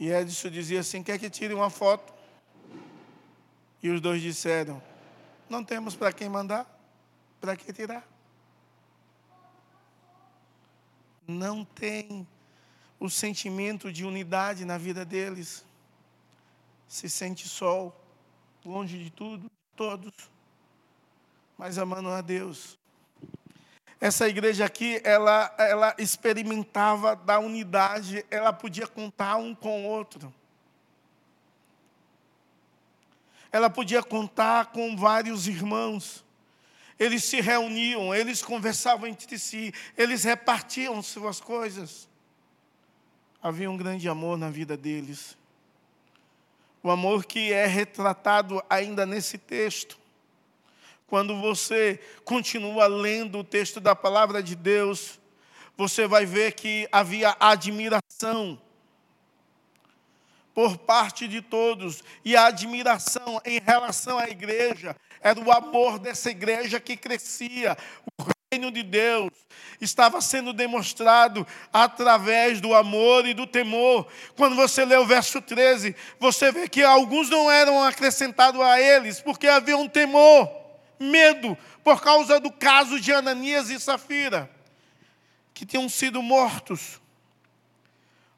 E 0.00 0.10
Edson 0.10 0.50
dizia 0.50 0.80
assim: 0.80 1.00
quer 1.00 1.16
que 1.16 1.30
tire 1.30 1.54
uma 1.54 1.70
foto? 1.70 2.12
E 3.80 3.88
os 3.88 4.00
dois 4.00 4.20
disseram: 4.20 4.82
não 5.48 5.62
temos 5.62 5.94
para 5.94 6.12
quem 6.12 6.28
mandar, 6.28 6.66
para 7.40 7.56
que 7.56 7.72
tirar? 7.72 8.04
Não 11.24 11.64
tem 11.64 12.26
o 12.98 13.08
sentimento 13.08 13.92
de 13.92 14.04
unidade 14.04 14.64
na 14.64 14.76
vida 14.76 15.04
deles 15.04 15.64
se 16.88 17.08
sente 17.08 17.48
sol, 17.48 17.94
longe 18.64 18.98
de 18.98 19.10
tudo, 19.10 19.48
todos, 19.76 20.12
mas 21.56 21.78
amando 21.78 22.08
a 22.08 22.20
Deus. 22.20 22.79
Essa 24.00 24.26
igreja 24.26 24.64
aqui, 24.64 24.98
ela, 25.04 25.54
ela 25.58 25.94
experimentava 25.98 27.14
da 27.14 27.38
unidade, 27.38 28.24
ela 28.30 28.50
podia 28.50 28.86
contar 28.86 29.36
um 29.36 29.54
com 29.54 29.84
o 29.84 29.88
outro. 29.88 30.32
Ela 33.52 33.68
podia 33.68 34.02
contar 34.02 34.66
com 34.66 34.96
vários 34.96 35.46
irmãos. 35.46 36.24
Eles 36.98 37.24
se 37.24 37.42
reuniam, 37.42 38.14
eles 38.14 38.42
conversavam 38.42 39.06
entre 39.06 39.38
si, 39.38 39.72
eles 39.98 40.24
repartiam 40.24 41.02
suas 41.02 41.38
coisas. 41.38 42.08
Havia 43.42 43.70
um 43.70 43.76
grande 43.76 44.08
amor 44.08 44.38
na 44.38 44.48
vida 44.48 44.78
deles. 44.78 45.36
O 46.82 46.90
amor 46.90 47.26
que 47.26 47.52
é 47.52 47.66
retratado 47.66 48.62
ainda 48.70 49.04
nesse 49.04 49.36
texto. 49.36 49.99
Quando 51.10 51.40
você 51.40 51.98
continua 52.24 52.86
lendo 52.86 53.40
o 53.40 53.44
texto 53.44 53.80
da 53.80 53.96
palavra 53.96 54.40
de 54.40 54.54
Deus, 54.54 55.18
você 55.76 56.06
vai 56.06 56.24
ver 56.24 56.52
que 56.52 56.88
havia 56.92 57.36
admiração 57.40 58.62
por 60.54 60.78
parte 60.78 61.26
de 61.26 61.42
todos, 61.42 62.04
e 62.24 62.36
a 62.36 62.46
admiração 62.46 63.40
em 63.44 63.58
relação 63.58 64.20
à 64.20 64.28
igreja 64.28 64.94
era 65.20 65.40
o 65.40 65.50
amor 65.50 65.98
dessa 65.98 66.30
igreja 66.30 66.78
que 66.78 66.96
crescia, 66.96 67.76
o 68.16 68.24
reino 68.52 68.70
de 68.70 68.84
Deus 68.84 69.30
estava 69.80 70.20
sendo 70.20 70.52
demonstrado 70.52 71.44
através 71.72 72.60
do 72.60 72.72
amor 72.72 73.26
e 73.26 73.34
do 73.34 73.48
temor. 73.48 74.06
Quando 74.36 74.54
você 74.54 74.84
lê 74.84 74.96
o 74.96 75.06
verso 75.06 75.40
13, 75.40 75.96
você 76.20 76.52
vê 76.52 76.68
que 76.68 76.84
alguns 76.84 77.28
não 77.28 77.50
eram 77.50 77.82
acrescentados 77.82 78.60
a 78.60 78.80
eles, 78.80 79.20
porque 79.20 79.48
havia 79.48 79.76
um 79.76 79.88
temor, 79.88 80.59
medo, 81.00 81.56
por 81.82 82.02
causa 82.02 82.38
do 82.38 82.52
caso 82.52 83.00
de 83.00 83.10
Ananias 83.10 83.70
e 83.70 83.80
Safira, 83.80 84.50
que 85.54 85.64
tinham 85.64 85.88
sido 85.88 86.22
mortos. 86.22 87.00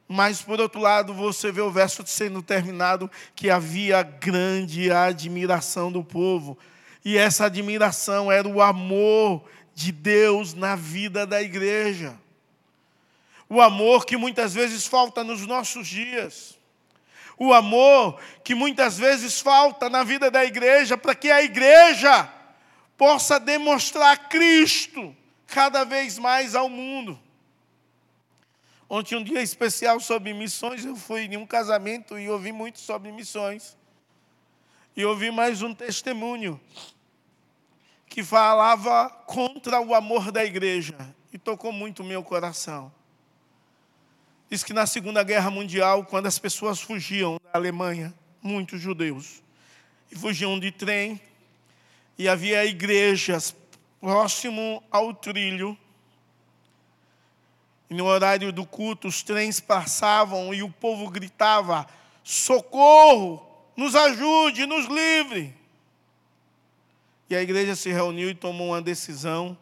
Mas, 0.06 0.40
por 0.42 0.60
outro 0.60 0.80
lado, 0.80 1.12
você 1.12 1.50
vê 1.50 1.60
o 1.60 1.70
verso 1.70 2.06
sendo 2.06 2.42
terminado 2.42 3.10
que 3.34 3.50
havia 3.50 4.02
grande 4.02 4.92
admiração 4.92 5.90
do 5.90 6.04
povo. 6.04 6.56
E 7.04 7.16
essa 7.16 7.46
admiração 7.46 8.30
era 8.30 8.46
o 8.46 8.62
amor 8.62 9.42
de 9.74 9.90
Deus 9.90 10.54
na 10.54 10.76
vida 10.76 11.26
da 11.26 11.42
igreja. 11.42 12.16
O 13.48 13.60
amor 13.60 14.04
que 14.04 14.16
muitas 14.16 14.54
vezes 14.54 14.86
falta 14.86 15.24
nos 15.24 15.46
nossos 15.46 15.88
dias. 15.88 16.58
O 17.38 17.52
amor 17.52 18.20
que 18.44 18.54
muitas 18.54 18.98
vezes 18.98 19.40
falta 19.40 19.88
na 19.88 20.04
vida 20.04 20.30
da 20.30 20.44
igreja, 20.44 20.96
para 20.96 21.14
que 21.14 21.30
a 21.30 21.42
igreja 21.42 22.30
possa 22.96 23.38
demonstrar 23.38 24.28
Cristo 24.28 25.16
cada 25.46 25.84
vez 25.84 26.18
mais 26.18 26.54
ao 26.54 26.68
mundo. 26.68 27.18
Ontem, 28.88 29.16
um 29.16 29.24
dia 29.24 29.42
especial 29.42 29.98
sobre 30.00 30.34
missões, 30.34 30.84
eu 30.84 30.94
fui 30.94 31.22
em 31.22 31.36
um 31.36 31.46
casamento 31.46 32.18
e 32.18 32.28
ouvi 32.28 32.52
muito 32.52 32.78
sobre 32.78 33.10
missões. 33.10 33.76
E 34.94 35.04
ouvi 35.04 35.30
mais 35.30 35.62
um 35.62 35.74
testemunho 35.74 36.60
que 38.06 38.22
falava 38.22 39.08
contra 39.08 39.80
o 39.80 39.94
amor 39.94 40.30
da 40.30 40.44
igreja 40.44 40.94
e 41.32 41.38
tocou 41.38 41.72
muito 41.72 42.02
o 42.02 42.04
meu 42.04 42.22
coração. 42.22 42.92
Diz 44.50 44.62
que 44.62 44.74
na 44.74 44.86
Segunda 44.86 45.22
Guerra 45.22 45.50
Mundial, 45.50 46.04
quando 46.04 46.26
as 46.26 46.38
pessoas 46.38 46.78
fugiam 46.78 47.40
da 47.42 47.50
Alemanha, 47.54 48.12
muitos 48.42 48.78
judeus, 48.78 49.42
e 50.10 50.14
fugiam 50.14 50.60
de 50.60 50.70
trem, 50.70 51.18
e 52.22 52.28
havia 52.28 52.64
igrejas 52.64 53.52
próximo 54.00 54.80
ao 54.92 55.12
trilho, 55.12 55.76
E 57.90 57.94
no 57.94 58.06
horário 58.06 58.52
do 58.52 58.64
culto, 58.64 59.08
os 59.08 59.22
trens 59.22 59.58
passavam 59.58 60.54
e 60.54 60.62
o 60.62 60.70
povo 60.70 61.10
gritava: 61.10 61.84
socorro, 62.22 63.44
nos 63.76 63.96
ajude, 63.96 64.66
nos 64.66 64.86
livre. 64.86 65.52
E 67.28 67.34
a 67.34 67.42
igreja 67.42 67.74
se 67.74 67.90
reuniu 67.90 68.30
e 68.30 68.34
tomou 68.34 68.68
uma 68.68 68.80
decisão 68.80 69.58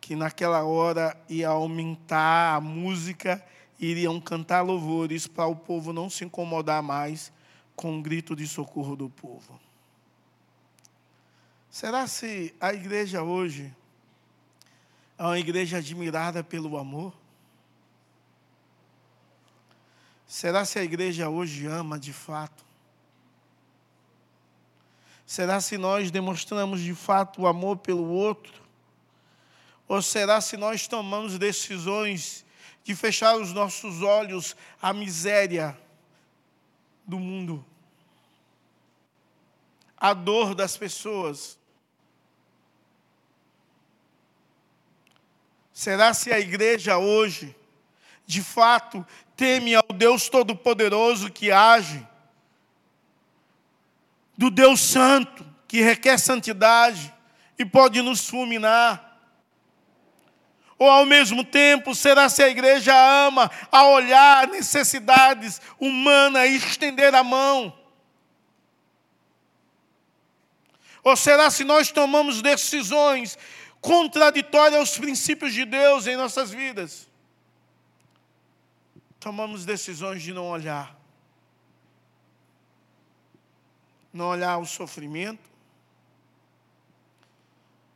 que 0.00 0.16
naquela 0.16 0.64
hora 0.64 1.14
ia 1.28 1.50
aumentar 1.50 2.56
a 2.56 2.60
música, 2.60 3.44
iriam 3.78 4.18
cantar 4.18 4.62
louvores 4.62 5.26
para 5.26 5.46
o 5.46 5.54
povo 5.54 5.92
não 5.92 6.08
se 6.08 6.24
incomodar 6.24 6.82
mais 6.82 7.30
com 7.76 7.98
o 7.98 8.02
grito 8.02 8.34
de 8.34 8.48
socorro 8.48 8.96
do 8.96 9.10
povo. 9.10 9.61
Será 11.72 12.06
se 12.06 12.54
a 12.60 12.74
igreja 12.74 13.22
hoje 13.22 13.74
é 15.16 15.22
uma 15.22 15.38
igreja 15.38 15.78
admirada 15.78 16.44
pelo 16.44 16.76
amor? 16.76 17.14
Será 20.26 20.66
se 20.66 20.78
a 20.78 20.84
igreja 20.84 21.30
hoje 21.30 21.64
ama 21.64 21.98
de 21.98 22.12
fato? 22.12 22.62
Será 25.24 25.62
se 25.62 25.78
nós 25.78 26.10
demonstramos 26.10 26.78
de 26.78 26.94
fato 26.94 27.40
o 27.40 27.46
amor 27.46 27.78
pelo 27.78 28.06
outro? 28.06 28.62
Ou 29.88 30.02
será 30.02 30.42
se 30.42 30.58
nós 30.58 30.86
tomamos 30.86 31.38
decisões 31.38 32.44
de 32.84 32.94
fechar 32.94 33.34
os 33.38 33.50
nossos 33.54 34.02
olhos 34.02 34.54
à 34.80 34.92
miséria 34.92 35.74
do 37.06 37.18
mundo, 37.18 37.64
à 39.96 40.12
dor 40.12 40.54
das 40.54 40.76
pessoas? 40.76 41.61
Será 45.82 46.14
se 46.14 46.32
a 46.32 46.38
igreja 46.38 46.96
hoje, 46.96 47.56
de 48.24 48.40
fato, 48.40 49.04
teme 49.34 49.74
ao 49.74 49.88
Deus 49.92 50.28
Todo-Poderoso 50.28 51.28
que 51.28 51.50
age, 51.50 52.06
do 54.38 54.48
Deus 54.48 54.78
Santo 54.78 55.44
que 55.66 55.82
requer 55.82 56.18
santidade 56.20 57.12
e 57.58 57.64
pode 57.64 58.00
nos 58.00 58.28
fulminar? 58.28 59.18
Ou 60.78 60.88
ao 60.88 61.04
mesmo 61.04 61.42
tempo, 61.42 61.96
será 61.96 62.28
se 62.28 62.44
a 62.44 62.48
igreja 62.48 62.94
ama 62.94 63.50
a 63.72 63.84
olhar 63.88 64.46
necessidades 64.46 65.60
humanas 65.80 66.48
e 66.48 66.58
estender 66.58 67.12
a 67.12 67.24
mão? 67.24 67.76
Ou 71.02 71.16
será 71.16 71.50
se 71.50 71.64
nós 71.64 71.90
tomamos 71.90 72.40
decisões 72.40 73.36
contraditórias 73.82 74.78
aos 74.78 74.96
princípios 74.96 75.52
de 75.52 75.66
Deus 75.66 76.06
em 76.06 76.16
nossas 76.16 76.50
vidas? 76.50 77.08
Tomamos 79.18 79.64
decisões 79.66 80.22
de 80.22 80.32
não 80.32 80.48
olhar. 80.48 80.96
Não 84.12 84.26
olhar 84.26 84.58
o 84.58 84.66
sofrimento, 84.66 85.50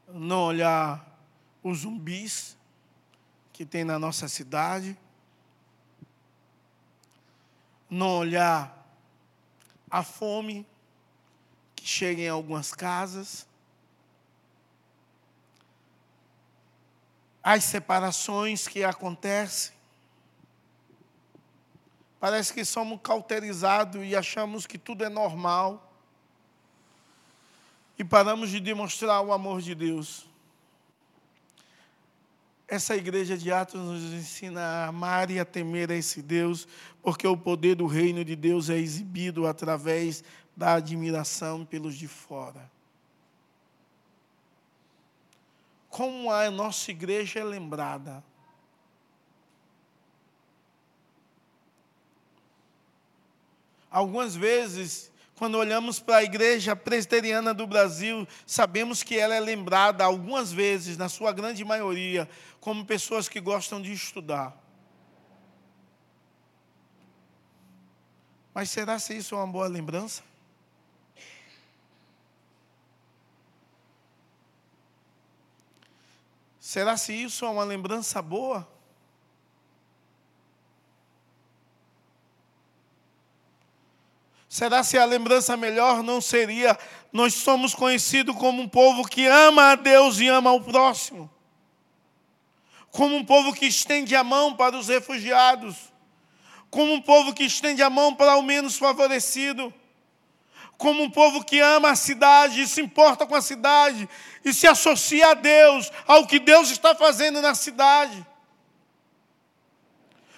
não 0.09 0.45
olhar 0.45 1.19
os 1.63 1.81
zumbis, 1.81 2.57
que 3.53 3.65
tem 3.65 3.85
na 3.85 3.99
nossa 3.99 4.29
cidade, 4.29 4.97
não 7.89 8.19
olhar 8.19 8.87
a 9.91 10.03
fome 10.03 10.67
que 11.75 11.87
chega 11.87 12.23
em 12.23 12.29
algumas 12.29 12.73
casas, 12.75 13.46
as 17.49 17.63
separações 17.63 18.67
que 18.67 18.83
acontecem. 18.83 19.73
Parece 22.19 22.53
que 22.53 22.65
somos 22.65 22.99
cauterizados 23.01 24.05
e 24.05 24.17
achamos 24.17 24.67
que 24.67 24.77
tudo 24.77 25.05
é 25.05 25.09
normal. 25.09 25.97
E 27.97 28.03
paramos 28.03 28.51
de 28.51 28.59
demonstrar 28.59 29.23
o 29.23 29.33
amor 29.33 29.63
de 29.63 29.77
Deus. 29.77 30.27
Essa 32.67 32.97
igreja 32.97 33.39
de 33.39 33.53
Atos 33.53 33.81
nos 33.81 34.03
ensina 34.13 34.61
a 34.61 34.87
amar 34.89 35.31
e 35.31 35.39
a 35.39 35.45
temer 35.45 35.93
a 35.93 35.95
esse 35.95 36.21
Deus, 36.21 36.67
porque 37.01 37.29
o 37.29 37.37
poder 37.37 37.77
do 37.77 37.87
reino 37.87 38.25
de 38.25 38.35
Deus 38.35 38.69
é 38.69 38.77
exibido 38.77 39.47
através 39.47 40.25
da 40.57 40.75
admiração 40.75 41.65
pelos 41.65 41.95
de 41.95 42.09
fora. 42.09 42.76
Como 45.97 46.31
a 46.31 46.51
nossa 46.51 46.91
igreja 46.91 47.41
é 47.41 47.45
lembrada. 47.45 48.23
Algumas 53.91 54.37
vezes 54.37 55.11
quando 55.37 55.57
olhamos 55.57 55.99
para 55.99 56.17
a 56.17 56.23
igreja 56.23 56.77
presbiteriana 56.77 57.55
do 57.55 57.67
Brasil, 57.67 58.29
sabemos 58.47 59.03
que 59.03 59.19
ela 59.19 59.35
é 59.35 59.41
lembrada 59.41 60.05
algumas 60.05 60.53
vezes, 60.53 60.99
na 60.99 61.09
sua 61.09 61.33
grande 61.33 61.65
maioria, 61.65 62.29
como 62.61 62.85
pessoas 62.85 63.27
que 63.27 63.41
gostam 63.41 63.81
de 63.81 63.91
estudar. 63.91 64.55
Mas 68.53 68.69
será 68.69 68.99
se 68.99 69.17
isso 69.17 69.35
é 69.35 69.39
uma 69.39 69.47
boa 69.47 69.67
lembrança? 69.67 70.23
Será 76.67 76.97
se 76.97 77.13
isso 77.13 77.45
é 77.45 77.49
uma 77.49 77.63
lembrança 77.63 78.21
boa? 78.21 78.69
Será 84.49 84.83
se 84.83 84.99
a 84.99 85.05
lembrança 85.05 85.57
melhor 85.57 86.03
não 86.03 86.21
seria 86.21 86.77
nós 87.13 87.35
somos 87.35 87.73
conhecidos 87.73 88.35
como 88.35 88.61
um 88.61 88.69
povo 88.69 89.07
que 89.07 89.27
ama 89.29 89.71
a 89.71 89.75
Deus 89.77 90.19
e 90.19 90.27
ama 90.27 90.51
o 90.51 90.61
próximo? 90.61 91.31
Como 92.91 93.15
um 93.15 93.25
povo 93.25 93.55
que 93.55 93.67
estende 93.67 94.17
a 94.17 94.25
mão 94.25 94.57
para 94.57 94.77
os 94.77 94.89
refugiados, 94.89 95.77
como 96.69 96.95
um 96.95 97.01
povo 97.01 97.33
que 97.33 97.45
estende 97.45 97.81
a 97.81 97.89
mão 97.89 98.13
para 98.13 98.35
o 98.39 98.43
menos 98.43 98.77
favorecido, 98.77 99.73
como 100.77 101.03
um 101.03 101.11
povo 101.11 101.45
que 101.45 101.59
ama 101.61 101.91
a 101.91 101.97
cidade 101.97 102.63
e 102.63 102.67
se 102.67 102.81
importa 102.81 103.27
com 103.27 103.35
a 103.35 103.43
cidade 103.43 104.09
e 104.45 104.53
se 104.53 104.67
associa 104.67 105.31
a 105.31 105.35
Deus, 105.35 105.91
ao 106.07 106.27
que 106.27 106.39
Deus 106.39 106.71
está 106.71 106.95
fazendo 106.95 107.41
na 107.41 107.55
cidade. 107.55 108.25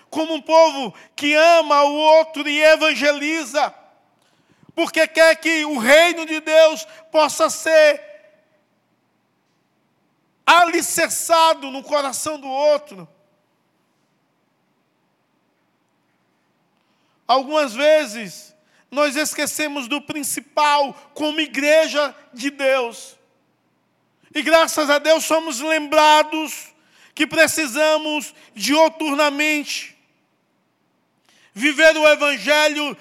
Como 0.08 0.34
um 0.34 0.40
povo 0.40 0.94
que 1.14 1.34
ama 1.34 1.82
o 1.82 1.94
outro 1.94 2.48
e 2.48 2.62
evangeliza 2.62 3.74
porque 4.78 5.08
quer 5.08 5.34
que 5.34 5.64
o 5.64 5.76
reino 5.76 6.24
de 6.24 6.38
Deus 6.38 6.86
possa 7.10 7.50
ser 7.50 8.00
alicerçado 10.46 11.68
no 11.68 11.82
coração 11.82 12.38
do 12.38 12.46
outro. 12.46 13.08
Algumas 17.26 17.74
vezes 17.74 18.54
nós 18.90 19.16
esquecemos 19.16 19.86
do 19.86 20.00
principal 20.00 20.94
como 21.14 21.40
igreja 21.40 22.14
de 22.32 22.50
Deus. 22.50 23.16
E 24.34 24.42
graças 24.42 24.88
a 24.88 24.98
Deus 24.98 25.24
somos 25.24 25.60
lembrados 25.60 26.68
que 27.14 27.26
precisamos 27.26 28.34
dioturnamente 28.54 29.98
viver 31.58 31.96
o 31.96 32.06
Evangelho 32.06 32.96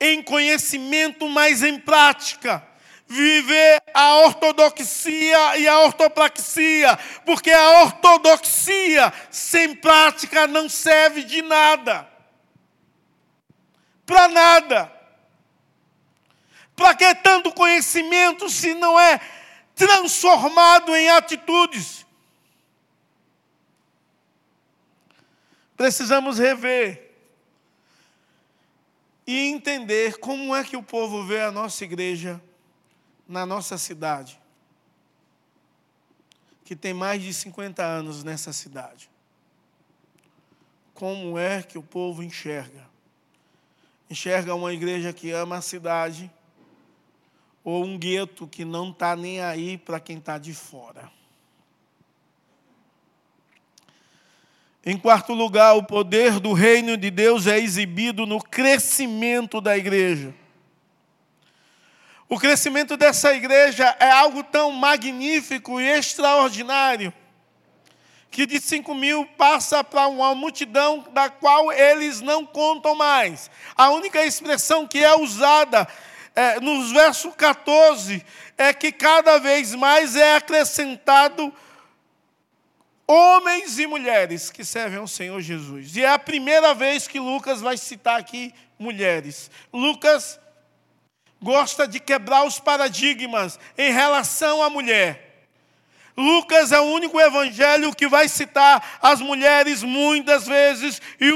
em 0.00 0.20
conhecimento, 0.22 1.28
mas 1.28 1.62
em 1.62 1.78
prática. 1.78 2.66
Viver 3.08 3.80
a 3.94 4.16
ortodoxia 4.16 5.56
e 5.58 5.68
a 5.68 5.78
ortopraxia, 5.78 6.98
porque 7.24 7.52
a 7.52 7.82
ortodoxia 7.82 9.12
sem 9.30 9.76
prática 9.76 10.48
não 10.48 10.68
serve 10.68 11.22
de 11.22 11.40
nada. 11.40 12.08
Para 14.04 14.26
nada. 14.26 14.95
Para 16.76 16.94
que 16.94 17.14
tanto 17.16 17.50
conhecimento 17.50 18.50
se 18.50 18.74
não 18.74 19.00
é 19.00 19.18
transformado 19.74 20.94
em 20.94 21.08
atitudes? 21.08 22.04
Precisamos 25.74 26.38
rever 26.38 27.14
e 29.26 29.48
entender 29.48 30.18
como 30.18 30.54
é 30.54 30.62
que 30.62 30.76
o 30.76 30.82
povo 30.82 31.24
vê 31.24 31.40
a 31.40 31.50
nossa 31.50 31.82
igreja 31.82 32.40
na 33.26 33.44
nossa 33.44 33.76
cidade, 33.76 34.40
que 36.64 36.76
tem 36.76 36.94
mais 36.94 37.20
de 37.20 37.34
50 37.34 37.82
anos 37.82 38.22
nessa 38.22 38.52
cidade. 38.52 39.10
Como 40.94 41.38
é 41.38 41.62
que 41.62 41.76
o 41.76 41.82
povo 41.82 42.22
enxerga? 42.22 42.86
Enxerga 44.08 44.54
uma 44.54 44.72
igreja 44.72 45.12
que 45.12 45.30
ama 45.32 45.56
a 45.56 45.60
cidade 45.60 46.30
ou 47.66 47.84
um 47.84 47.98
gueto 47.98 48.46
que 48.46 48.64
não 48.64 48.90
está 48.90 49.16
nem 49.16 49.40
aí 49.40 49.76
para 49.76 49.98
quem 49.98 50.18
está 50.18 50.38
de 50.38 50.54
fora? 50.54 51.10
Em 54.84 54.96
quarto 54.96 55.34
lugar, 55.34 55.74
o 55.74 55.82
poder 55.82 56.38
do 56.38 56.52
reino 56.52 56.96
de 56.96 57.10
Deus 57.10 57.48
é 57.48 57.58
exibido 57.58 58.24
no 58.24 58.40
crescimento 58.40 59.60
da 59.60 59.76
igreja. 59.76 60.32
O 62.28 62.38
crescimento 62.38 62.96
dessa 62.96 63.34
igreja 63.34 63.96
é 63.98 64.12
algo 64.12 64.44
tão 64.44 64.70
magnífico 64.70 65.80
e 65.80 65.88
extraordinário 65.88 67.12
que 68.30 68.46
de 68.46 68.60
5 68.60 68.94
mil 68.94 69.26
passa 69.36 69.82
para 69.82 70.06
uma 70.06 70.36
multidão 70.36 71.04
da 71.12 71.28
qual 71.28 71.72
eles 71.72 72.20
não 72.20 72.46
contam 72.46 72.94
mais. 72.94 73.50
A 73.74 73.90
única 73.90 74.24
expressão 74.24 74.86
que 74.86 75.02
é 75.02 75.16
usada 75.16 75.88
é, 76.36 76.60
nos 76.60 76.92
versos 76.92 77.34
14 77.34 78.24
é 78.58 78.74
que 78.74 78.92
cada 78.92 79.38
vez 79.38 79.74
mais 79.74 80.14
é 80.14 80.36
acrescentado 80.36 81.50
homens 83.06 83.78
e 83.78 83.86
mulheres 83.86 84.50
que 84.50 84.62
servem 84.62 84.98
ao 84.98 85.08
Senhor 85.08 85.40
Jesus. 85.40 85.96
E 85.96 86.04
é 86.04 86.10
a 86.10 86.18
primeira 86.18 86.74
vez 86.74 87.08
que 87.08 87.18
Lucas 87.18 87.62
vai 87.62 87.78
citar 87.78 88.20
aqui 88.20 88.52
mulheres. 88.78 89.50
Lucas 89.72 90.38
gosta 91.40 91.88
de 91.88 91.98
quebrar 91.98 92.44
os 92.44 92.60
paradigmas 92.60 93.58
em 93.78 93.90
relação 93.90 94.62
à 94.62 94.68
mulher. 94.68 95.48
Lucas 96.14 96.70
é 96.70 96.80
o 96.80 96.84
único 96.84 97.18
evangelho 97.18 97.94
que 97.94 98.08
vai 98.08 98.28
citar 98.28 98.98
as 99.00 99.20
mulheres 99.20 99.82
muitas 99.82 100.46
vezes 100.46 101.00
e 101.18 101.30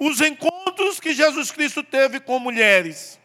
os 0.00 0.20
encontros 0.20 0.98
que 0.98 1.12
Jesus 1.12 1.52
Cristo 1.52 1.82
teve 1.82 2.18
com 2.18 2.40
mulheres. 2.40 3.21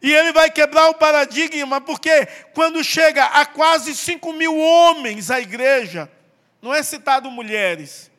E 0.00 0.12
ele 0.12 0.32
vai 0.32 0.50
quebrar 0.50 0.88
o 0.88 0.94
paradigma, 0.94 1.80
porque 1.80 2.26
quando 2.54 2.82
chega 2.84 3.24
a 3.24 3.44
quase 3.44 3.94
5 3.94 4.32
mil 4.32 4.56
homens 4.56 5.30
a 5.30 5.40
igreja, 5.40 6.10
não 6.62 6.72
é 6.72 6.82
citado 6.82 7.30
mulheres. 7.30 8.10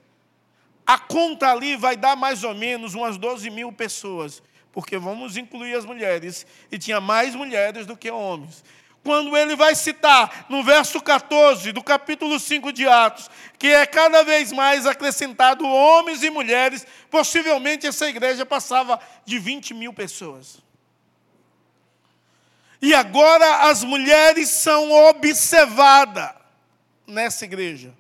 A 0.85 0.97
conta 0.97 1.51
ali 1.51 1.75
vai 1.75 1.95
dar 1.95 2.15
mais 2.15 2.43
ou 2.43 2.53
menos 2.53 2.95
umas 2.95 3.17
12 3.17 3.49
mil 3.49 3.71
pessoas, 3.71 4.41
porque 4.71 4.97
vamos 4.97 5.37
incluir 5.37 5.75
as 5.75 5.85
mulheres, 5.85 6.45
e 6.71 6.77
tinha 6.77 6.99
mais 6.99 7.35
mulheres 7.35 7.85
do 7.85 7.95
que 7.95 8.11
homens. 8.11 8.63
Quando 9.03 9.37
ele 9.37 9.55
vai 9.55 9.75
citar 9.75 10.47
no 10.49 10.61
verso 10.61 10.99
14 10.99 11.71
do 11.71 11.81
capítulo 11.81 12.37
5 12.39 12.73
de 12.73 12.85
Atos, 12.85 13.29
que 13.57 13.67
é 13.67 13.85
cada 13.85 14.23
vez 14.23 14.51
mais 14.51 14.85
acrescentado 14.85 15.65
homens 15.65 16.21
e 16.21 16.29
mulheres, 16.29 16.85
possivelmente 17.09 17.87
essa 17.87 18.09
igreja 18.09 18.45
passava 18.45 18.99
de 19.25 19.39
20 19.39 19.73
mil 19.73 19.93
pessoas. 19.93 20.68
E 22.81 22.93
agora 22.93 23.69
as 23.69 23.83
mulheres 23.83 24.49
são 24.49 24.91
observadas 25.09 26.33
nessa 27.05 27.45
igreja. 27.45 27.93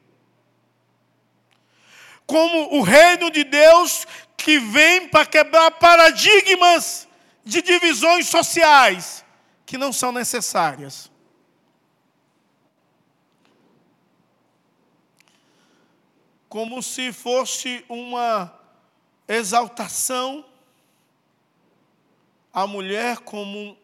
Como 2.25 2.77
o 2.77 2.81
reino 2.81 3.29
de 3.29 3.43
Deus 3.43 4.05
que 4.37 4.59
vem 4.59 5.07
para 5.09 5.25
quebrar 5.25 5.71
paradigmas 5.71 7.07
de 7.43 7.61
divisões 7.61 8.27
sociais 8.27 9.25
que 9.65 9.77
não 9.77 9.91
são 9.91 10.11
necessárias. 10.11 11.11
Como 16.47 16.81
se 16.81 17.11
fosse 17.11 17.83
uma 17.89 18.51
exaltação 19.27 20.45
a 22.51 22.65
mulher 22.65 23.19
como 23.19 23.77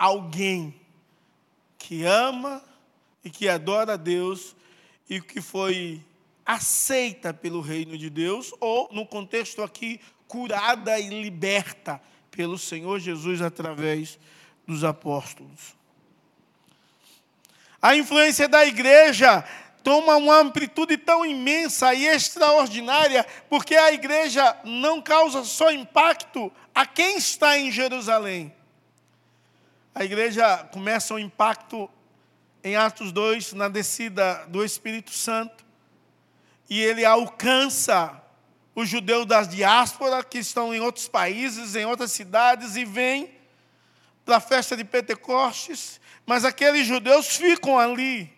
alguém 0.00 0.74
que 1.76 2.06
ama 2.06 2.64
e 3.22 3.28
que 3.28 3.46
adora 3.50 3.92
a 3.92 3.96
Deus 3.98 4.56
e 5.10 5.20
que 5.20 5.42
foi 5.42 6.02
aceita 6.46 7.34
pelo 7.34 7.60
reino 7.60 7.98
de 7.98 8.08
Deus, 8.08 8.50
ou, 8.58 8.88
no 8.92 9.06
contexto 9.06 9.62
aqui, 9.62 10.00
curada 10.26 10.98
e 10.98 11.10
liberta 11.22 12.00
pelo 12.30 12.56
Senhor 12.56 12.98
Jesus 12.98 13.42
através 13.42 14.18
dos 14.66 14.84
apóstolos. 14.84 15.76
A 17.82 17.94
influência 17.94 18.48
da 18.48 18.64
igreja 18.64 19.44
toma 19.82 20.16
uma 20.16 20.38
amplitude 20.38 20.96
tão 20.96 21.26
imensa 21.26 21.92
e 21.92 22.06
extraordinária, 22.06 23.26
porque 23.50 23.74
a 23.74 23.92
igreja 23.92 24.56
não 24.64 25.02
causa 25.02 25.44
só 25.44 25.70
impacto 25.70 26.50
a 26.74 26.86
quem 26.86 27.18
está 27.18 27.58
em 27.58 27.70
Jerusalém, 27.70 28.54
a 30.00 30.04
igreja 30.06 30.66
começa 30.72 31.12
um 31.12 31.18
impacto 31.18 31.86
em 32.64 32.74
Atos 32.74 33.12
2, 33.12 33.52
na 33.52 33.68
descida 33.68 34.46
do 34.48 34.64
Espírito 34.64 35.10
Santo, 35.10 35.62
e 36.70 36.80
ele 36.80 37.04
alcança 37.04 38.18
os 38.74 38.88
judeus 38.88 39.26
da 39.26 39.42
diáspora 39.42 40.24
que 40.24 40.38
estão 40.38 40.74
em 40.74 40.80
outros 40.80 41.06
países, 41.06 41.74
em 41.76 41.84
outras 41.84 42.12
cidades, 42.12 42.76
e 42.76 42.84
vem 42.86 43.30
para 44.24 44.38
a 44.38 44.40
festa 44.40 44.74
de 44.74 44.84
Pentecostes, 44.84 46.00
mas 46.24 46.46
aqueles 46.46 46.86
judeus 46.86 47.36
ficam 47.36 47.78
ali, 47.78 48.32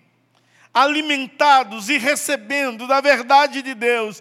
alimentados 0.75 1.89
e 1.89 1.97
recebendo 1.97 2.89
da 2.89 3.01
verdade 3.01 3.63
de 3.63 3.73
Deus, 3.73 4.21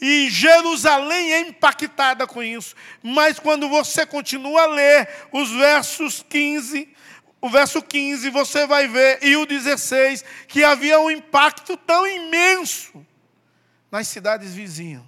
e 0.00 0.30
Jerusalém 0.30 1.32
é 1.32 1.40
impactada 1.40 2.26
com 2.26 2.42
isso. 2.42 2.74
Mas 3.02 3.38
quando 3.38 3.68
você 3.68 4.06
continua 4.06 4.62
a 4.62 4.66
ler 4.66 5.08
os 5.30 5.50
versos 5.50 6.24
15, 6.28 6.88
o 7.40 7.48
verso 7.48 7.82
15, 7.82 8.30
você 8.30 8.66
vai 8.66 8.88
ver, 8.88 9.18
e 9.22 9.36
o 9.36 9.44
16, 9.44 10.24
que 10.48 10.64
havia 10.64 10.98
um 11.00 11.10
impacto 11.10 11.76
tão 11.76 12.06
imenso 12.06 13.04
nas 13.90 14.08
cidades 14.08 14.54
vizinhas. 14.54 15.02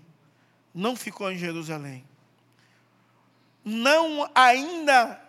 Não 0.75 0.97
ficou 0.97 1.31
em 1.31 1.39
Jerusalém. 1.39 2.05
Não 3.65 4.31
ainda 4.35 5.21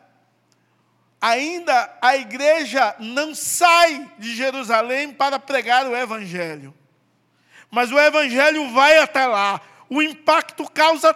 ainda 1.22 1.97
a 2.01 2.18
igreja 2.18 2.97
não 2.99 3.34
sai 3.34 4.11
de 4.20 4.36
Jerusalém 4.36 5.14
para 5.14 5.39
pregar 5.39 5.88
o 5.88 5.95
evangelho. 5.95 6.74
Mas 7.74 7.91
o 7.91 7.97
evangelho 7.97 8.69
vai 8.69 8.99
até 8.99 9.26
lá. 9.26 9.59
O 9.89 9.99
impacto 9.99 10.69
causa 10.69 11.11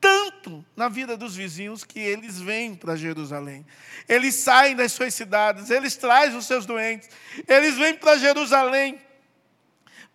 tanto 0.00 0.64
na 0.74 0.88
vida 0.88 1.16
dos 1.16 1.36
vizinhos 1.36 1.84
que 1.84 2.00
eles 2.00 2.40
vêm 2.40 2.74
para 2.74 2.96
Jerusalém. 2.96 3.64
Eles 4.08 4.34
saem 4.34 4.74
das 4.74 4.90
suas 4.90 5.14
cidades, 5.14 5.70
eles 5.70 5.94
trazem 5.94 6.36
os 6.36 6.44
seus 6.44 6.66
doentes, 6.66 7.08
eles 7.46 7.76
vêm 7.76 7.94
para 7.94 8.18
Jerusalém 8.18 9.00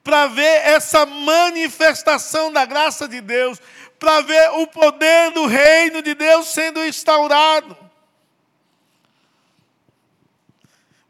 para 0.03 0.27
ver 0.27 0.65
essa 0.65 1.05
manifestação 1.05 2.51
da 2.51 2.65
graça 2.65 3.07
de 3.07 3.21
Deus, 3.21 3.61
para 3.97 4.19
ver 4.19 4.51
o 4.55 4.67
poder 4.67 5.31
do 5.31 5.45
reino 5.45 6.01
de 6.01 6.13
Deus 6.15 6.47
sendo 6.47 6.83
instaurado. 6.83 7.77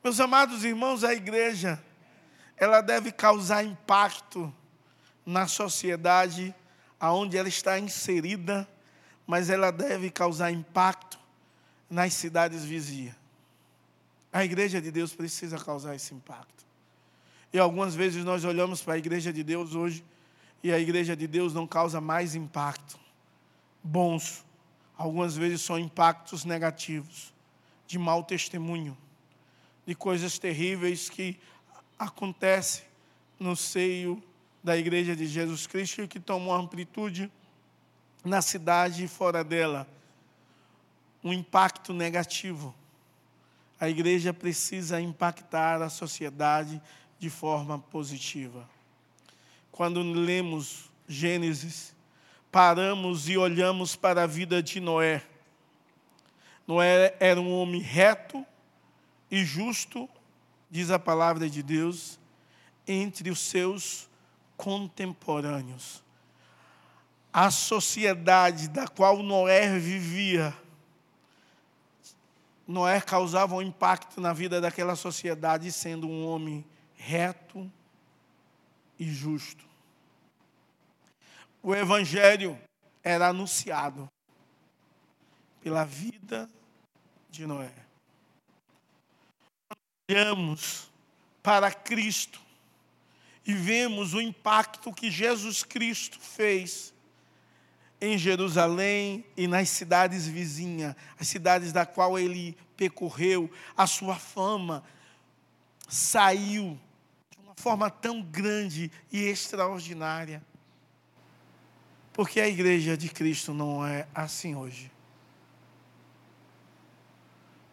Meus 0.03 0.19
amados 0.19 0.63
irmãos, 0.63 1.03
a 1.03 1.15
igreja 1.15 1.83
ela 2.57 2.81
deve 2.81 3.11
causar 3.11 3.63
impacto 3.63 4.53
na 5.25 5.47
sociedade 5.47 6.53
aonde 6.99 7.37
ela 7.37 7.47
está 7.47 7.77
inserida, 7.77 8.67
mas 9.25 9.49
ela 9.49 9.71
deve 9.71 10.09
causar 10.09 10.51
impacto 10.51 11.19
nas 11.89 12.13
cidades 12.13 12.63
vizinhas. 12.63 13.15
A 14.33 14.43
igreja 14.43 14.81
de 14.81 14.91
Deus 14.91 15.13
precisa 15.13 15.57
causar 15.57 15.95
esse 15.95 16.13
impacto. 16.13 16.65
E 17.53 17.59
algumas 17.59 17.95
vezes 17.95 18.25
nós 18.25 18.43
olhamos 18.43 18.81
para 18.81 18.95
a 18.95 18.97
igreja 18.97 19.31
de 19.31 19.43
Deus 19.43 19.73
hoje 19.73 20.03
e 20.63 20.71
a 20.71 20.79
igreja 20.79 21.15
de 21.15 21.27
Deus 21.27 21.53
não 21.53 21.67
causa 21.67 22.01
mais 22.01 22.35
impacto 22.35 22.99
bons. 23.83 24.45
Algumas 24.97 25.35
vezes 25.35 25.61
são 25.61 25.77
impactos 25.77 26.43
negativos, 26.43 27.33
de 27.85 27.97
mau 27.97 28.23
testemunho, 28.23 28.97
de 29.85 29.95
coisas 29.95 30.37
terríveis 30.37 31.09
que 31.09 31.39
acontece 31.97 32.83
no 33.39 33.55
seio 33.55 34.21
da 34.63 34.77
igreja 34.77 35.15
de 35.15 35.25
Jesus 35.25 35.67
Cristo 35.67 36.01
e 36.01 36.07
que 36.07 36.19
tomou 36.19 36.53
amplitude 36.53 37.31
na 38.23 38.41
cidade 38.41 39.03
e 39.03 39.07
fora 39.07 39.43
dela. 39.43 39.87
Um 41.23 41.31
impacto 41.31 41.93
negativo. 41.93 42.75
A 43.79 43.89
igreja 43.89 44.33
precisa 44.33 44.99
impactar 44.99 45.81
a 45.81 45.89
sociedade 45.89 46.81
de 47.19 47.29
forma 47.29 47.79
positiva. 47.79 48.67
Quando 49.71 50.01
lemos 50.01 50.89
Gênesis, 51.07 51.95
paramos 52.51 53.29
e 53.29 53.37
olhamos 53.37 53.95
para 53.95 54.23
a 54.23 54.27
vida 54.27 54.61
de 54.61 54.79
Noé. 54.79 55.23
Noé 56.67 57.15
era 57.19 57.39
um 57.39 57.53
homem 57.53 57.79
reto 57.79 58.45
e 59.29 59.45
justo 59.45 60.09
diz 60.69 60.91
a 60.91 60.99
palavra 60.99 61.49
de 61.49 61.63
Deus, 61.63 62.19
entre 62.87 63.29
os 63.29 63.39
seus 63.39 64.09
contemporâneos. 64.55 66.03
A 67.31 67.51
sociedade 67.51 68.67
da 68.67 68.87
qual 68.87 69.21
Noé 69.21 69.77
vivia, 69.77 70.55
Noé 72.67 72.99
causava 72.99 73.55
um 73.55 73.61
impacto 73.61 74.19
na 74.19 74.33
vida 74.33 74.59
daquela 74.59 74.95
sociedade, 74.95 75.71
sendo 75.71 76.07
um 76.07 76.25
homem 76.27 76.65
reto 76.95 77.71
e 78.99 79.05
justo. 79.05 79.65
O 81.63 81.73
Evangelho 81.73 82.59
era 83.03 83.27
anunciado 83.27 84.09
pela 85.61 85.85
vida 85.85 86.49
de 87.29 87.45
Noé. 87.45 87.86
Olhamos 90.09 90.89
para 91.43 91.69
Cristo 91.69 92.39
e 93.45 93.53
vemos 93.53 94.13
o 94.13 94.21
impacto 94.21 94.93
que 94.93 95.11
Jesus 95.11 95.63
Cristo 95.63 96.17
fez 96.17 96.93
em 97.99 98.17
Jerusalém 98.17 99.25
e 99.35 99.47
nas 99.47 99.67
cidades 99.69 100.25
vizinhas, 100.25 100.95
as 101.19 101.27
cidades 101.27 101.73
da 101.73 101.85
qual 101.85 102.17
ele 102.17 102.55
percorreu, 102.77 103.51
a 103.75 103.85
sua 103.85 104.15
fama 104.15 104.81
saiu 105.89 106.79
de 107.29 107.37
uma 107.39 107.55
forma 107.55 107.89
tão 107.89 108.21
grande 108.21 108.89
e 109.11 109.23
extraordinária. 109.23 110.41
Porque 112.13 112.39
a 112.39 112.47
igreja 112.47 112.95
de 112.95 113.09
Cristo 113.09 113.53
não 113.53 113.85
é 113.85 114.07
assim 114.15 114.55
hoje. 114.55 114.89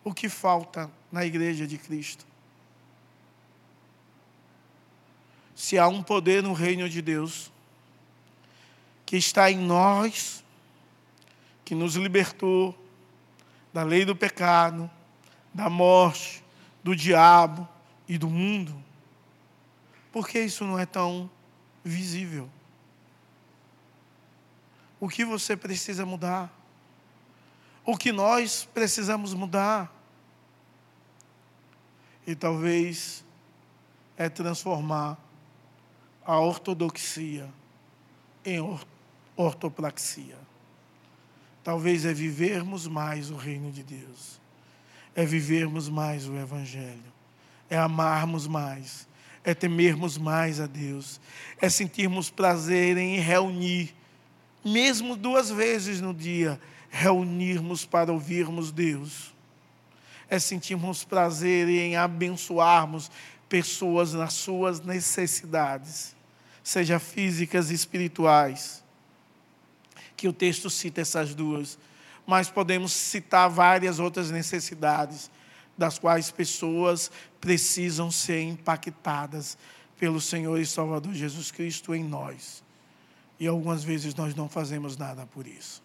O 0.02 0.12
que 0.12 0.28
falta 0.28 0.90
na 1.14 1.24
igreja 1.24 1.64
de 1.64 1.78
Cristo? 1.78 2.26
Se 5.54 5.78
há 5.78 5.86
um 5.86 6.02
poder 6.02 6.42
no 6.42 6.52
reino 6.52 6.88
de 6.88 7.00
Deus, 7.00 7.52
que 9.06 9.16
está 9.16 9.48
em 9.48 9.58
nós, 9.58 10.42
que 11.64 11.72
nos 11.72 11.94
libertou 11.94 12.76
da 13.72 13.84
lei 13.84 14.04
do 14.04 14.16
pecado, 14.16 14.90
da 15.54 15.70
morte, 15.70 16.42
do 16.82 16.96
diabo 16.96 17.68
e 18.08 18.18
do 18.18 18.28
mundo, 18.28 18.74
por 20.10 20.26
que 20.26 20.40
isso 20.40 20.64
não 20.64 20.76
é 20.76 20.84
tão 20.84 21.30
visível? 21.84 22.50
O 24.98 25.08
que 25.08 25.24
você 25.24 25.56
precisa 25.56 26.04
mudar? 26.04 26.52
O 27.84 27.96
que 27.96 28.10
nós 28.10 28.68
precisamos 28.74 29.32
mudar? 29.32 29.93
E 32.26 32.34
talvez 32.34 33.24
é 34.16 34.28
transformar 34.28 35.18
a 36.24 36.38
ortodoxia 36.38 37.48
em 38.44 38.58
ortopraxia. 39.36 40.38
Talvez 41.62 42.04
é 42.04 42.12
vivermos 42.12 42.86
mais 42.86 43.30
o 43.30 43.36
reino 43.36 43.70
de 43.72 43.82
Deus, 43.82 44.40
é 45.14 45.24
vivermos 45.24 45.88
mais 45.88 46.28
o 46.28 46.36
Evangelho, 46.36 47.12
é 47.70 47.78
amarmos 47.78 48.46
mais, 48.46 49.08
é 49.42 49.54
temermos 49.54 50.18
mais 50.18 50.60
a 50.60 50.66
Deus, 50.66 51.20
é 51.60 51.68
sentirmos 51.68 52.30
prazer 52.30 52.98
em 52.98 53.18
reunir, 53.18 53.94
mesmo 54.62 55.16
duas 55.16 55.50
vezes 55.50 56.00
no 56.00 56.12
dia, 56.12 56.60
reunirmos 56.90 57.84
para 57.84 58.12
ouvirmos 58.12 58.70
Deus, 58.70 59.33
é 60.28 60.38
sentirmos 60.38 61.04
prazer 61.04 61.68
em 61.68 61.96
abençoarmos 61.96 63.10
pessoas 63.48 64.12
nas 64.12 64.32
suas 64.32 64.80
necessidades, 64.80 66.14
seja 66.62 66.98
físicas 66.98 67.70
e 67.70 67.74
espirituais 67.74 68.84
que 70.16 70.28
o 70.28 70.32
texto 70.32 70.70
cita 70.70 71.00
essas 71.00 71.34
duas, 71.34 71.78
mas 72.26 72.48
podemos 72.48 72.92
citar 72.92 73.50
várias 73.50 73.98
outras 73.98 74.30
necessidades 74.30 75.30
das 75.76 75.98
quais 75.98 76.30
pessoas 76.30 77.10
precisam 77.40 78.10
ser 78.10 78.40
impactadas 78.40 79.58
pelo 79.98 80.20
Senhor 80.20 80.58
e 80.58 80.64
Salvador 80.64 81.12
Jesus 81.12 81.50
Cristo 81.50 81.94
em 81.94 82.02
nós. 82.02 82.62
E 83.38 83.46
algumas 83.46 83.84
vezes 83.84 84.14
nós 84.14 84.34
não 84.34 84.48
fazemos 84.48 84.96
nada 84.96 85.26
por 85.26 85.46
isso. 85.46 85.82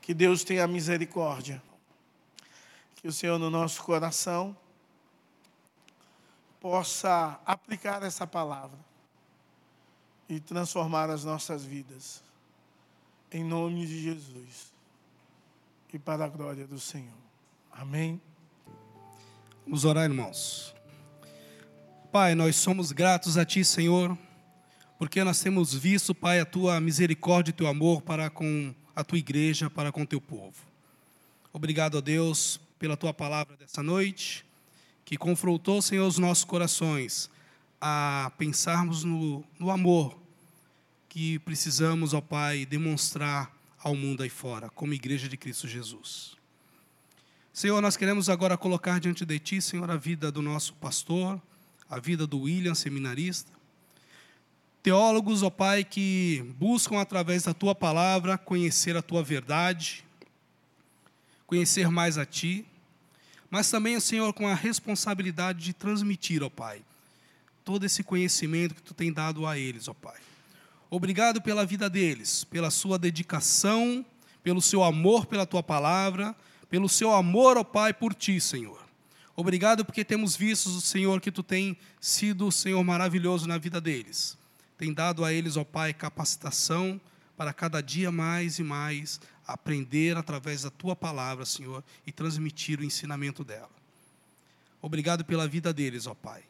Que 0.00 0.12
Deus 0.12 0.44
tenha 0.44 0.66
misericórdia. 0.66 1.62
Que 3.02 3.08
o 3.08 3.12
Senhor 3.12 3.38
no 3.38 3.50
nosso 3.50 3.82
coração 3.82 4.56
possa 6.60 7.40
aplicar 7.44 8.04
essa 8.04 8.24
palavra 8.24 8.78
e 10.28 10.38
transformar 10.38 11.10
as 11.10 11.24
nossas 11.24 11.64
vidas. 11.64 12.22
Em 13.32 13.42
nome 13.42 13.84
de 13.84 14.00
Jesus. 14.00 14.72
E 15.92 15.98
para 15.98 16.24
a 16.24 16.28
glória 16.28 16.66
do 16.66 16.78
Senhor. 16.78 17.12
Amém. 17.72 18.20
Vamos 19.64 19.84
orar, 19.84 20.04
irmãos. 20.04 20.72
Pai, 22.12 22.34
nós 22.34 22.56
somos 22.56 22.92
gratos 22.92 23.36
a 23.36 23.44
Ti, 23.44 23.64
Senhor, 23.64 24.16
porque 24.98 25.24
nós 25.24 25.40
temos 25.40 25.74
visto, 25.74 26.14
Pai, 26.14 26.40
a 26.40 26.46
Tua 26.46 26.80
misericórdia 26.80 27.50
e 27.50 27.54
Teu 27.54 27.66
amor 27.66 28.02
para 28.02 28.30
com 28.30 28.74
a 28.94 29.02
Tua 29.02 29.18
igreja, 29.18 29.68
para 29.68 29.90
com 29.90 30.02
o 30.02 30.06
Teu 30.06 30.20
povo. 30.20 30.54
Obrigado 31.52 31.98
a 31.98 32.00
Deus 32.00 32.60
pela 32.82 32.96
Tua 32.96 33.14
palavra 33.14 33.56
dessa 33.56 33.80
noite, 33.80 34.44
que 35.04 35.16
confrontou, 35.16 35.80
Senhor, 35.80 36.04
os 36.04 36.18
nossos 36.18 36.42
corações 36.42 37.30
a 37.80 38.32
pensarmos 38.36 39.04
no, 39.04 39.44
no 39.56 39.70
amor 39.70 40.20
que 41.08 41.38
precisamos, 41.38 42.12
ó 42.12 42.20
Pai, 42.20 42.66
demonstrar 42.66 43.56
ao 43.78 43.94
mundo 43.94 44.24
aí 44.24 44.28
fora, 44.28 44.68
como 44.68 44.92
igreja 44.92 45.28
de 45.28 45.36
Cristo 45.36 45.68
Jesus. 45.68 46.34
Senhor, 47.52 47.80
nós 47.80 47.96
queremos 47.96 48.28
agora 48.28 48.58
colocar 48.58 48.98
diante 48.98 49.24
de 49.24 49.38
Ti, 49.38 49.62
Senhor, 49.62 49.88
a 49.88 49.96
vida 49.96 50.32
do 50.32 50.42
nosso 50.42 50.74
pastor, 50.74 51.40
a 51.88 52.00
vida 52.00 52.26
do 52.26 52.40
William, 52.40 52.74
seminarista. 52.74 53.52
Teólogos, 54.82 55.44
ó 55.44 55.50
Pai, 55.50 55.84
que 55.84 56.52
buscam 56.58 57.00
através 57.00 57.44
da 57.44 57.54
Tua 57.54 57.76
palavra 57.76 58.36
conhecer 58.36 58.96
a 58.96 59.02
Tua 59.02 59.22
verdade, 59.22 60.04
conhecer 61.46 61.88
mais 61.88 62.16
a 62.16 62.24
Ti, 62.24 62.66
mas 63.52 63.70
também, 63.70 64.00
Senhor, 64.00 64.32
com 64.32 64.48
a 64.48 64.54
responsabilidade 64.54 65.62
de 65.62 65.74
transmitir, 65.74 66.42
ó 66.42 66.48
Pai, 66.48 66.80
todo 67.62 67.84
esse 67.84 68.02
conhecimento 68.02 68.74
que 68.74 68.80
Tu 68.80 68.94
tem 68.94 69.12
dado 69.12 69.46
a 69.46 69.58
eles, 69.58 69.88
ó 69.88 69.92
Pai. 69.92 70.18
Obrigado 70.88 71.42
pela 71.42 71.66
vida 71.66 71.90
deles, 71.90 72.44
pela 72.44 72.70
sua 72.70 72.98
dedicação, 72.98 74.02
pelo 74.42 74.62
seu 74.62 74.82
amor 74.82 75.26
pela 75.26 75.44
tua 75.44 75.62
palavra, 75.62 76.34
pelo 76.70 76.88
seu 76.88 77.12
amor, 77.12 77.58
ó 77.58 77.62
Pai, 77.62 77.92
por 77.92 78.14
ti, 78.14 78.40
Senhor. 78.40 78.82
Obrigado 79.36 79.84
porque 79.84 80.02
temos 80.02 80.34
visto, 80.34 80.80
Senhor, 80.80 81.20
que 81.20 81.30
tu 81.30 81.42
tem 81.42 81.76
sido, 82.00 82.50
Senhor, 82.50 82.82
maravilhoso 82.82 83.46
na 83.46 83.58
vida 83.58 83.82
deles. 83.82 84.38
Tem 84.78 84.94
dado 84.94 85.26
a 85.26 85.30
eles, 85.30 85.58
ó 85.58 85.64
Pai, 85.64 85.92
capacitação 85.92 86.98
para 87.36 87.52
cada 87.52 87.82
dia 87.82 88.10
mais 88.10 88.58
e 88.58 88.62
mais 88.62 89.20
aprender 89.46 90.16
através 90.16 90.62
da 90.62 90.70
tua 90.70 90.94
palavra, 90.94 91.44
Senhor, 91.44 91.82
e 92.06 92.12
transmitir 92.12 92.80
o 92.80 92.84
ensinamento 92.84 93.44
dela. 93.44 93.70
Obrigado 94.80 95.24
pela 95.24 95.46
vida 95.46 95.72
deles, 95.72 96.06
ó 96.06 96.14
Pai. 96.14 96.42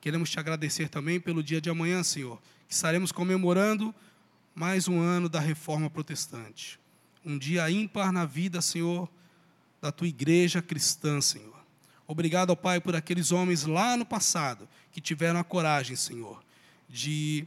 Queremos 0.00 0.30
te 0.30 0.38
agradecer 0.38 0.88
também 0.88 1.20
pelo 1.20 1.42
dia 1.42 1.60
de 1.60 1.68
amanhã, 1.68 2.02
Senhor, 2.02 2.40
que 2.68 2.74
estaremos 2.74 3.12
comemorando 3.12 3.94
mais 4.54 4.88
um 4.88 5.00
ano 5.00 5.28
da 5.28 5.40
reforma 5.40 5.90
protestante. 5.90 6.78
Um 7.24 7.36
dia 7.36 7.68
ímpar 7.70 8.12
na 8.12 8.24
vida, 8.24 8.62
Senhor, 8.62 9.08
da 9.80 9.92
tua 9.92 10.06
igreja 10.06 10.62
cristã, 10.62 11.20
Senhor. 11.20 11.56
Obrigado, 12.06 12.50
ó 12.50 12.56
Pai, 12.56 12.80
por 12.80 12.94
aqueles 12.94 13.32
homens 13.32 13.64
lá 13.64 13.96
no 13.96 14.06
passado 14.06 14.68
que 14.92 15.00
tiveram 15.00 15.40
a 15.40 15.44
coragem, 15.44 15.96
Senhor, 15.96 16.42
de 16.88 17.46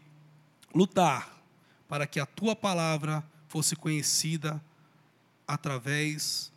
lutar 0.75 1.41
para 1.87 2.05
que 2.05 2.19
a 2.19 2.25
tua 2.25 2.55
palavra 2.55 3.23
fosse 3.47 3.75
conhecida 3.75 4.61
através 5.49 6.51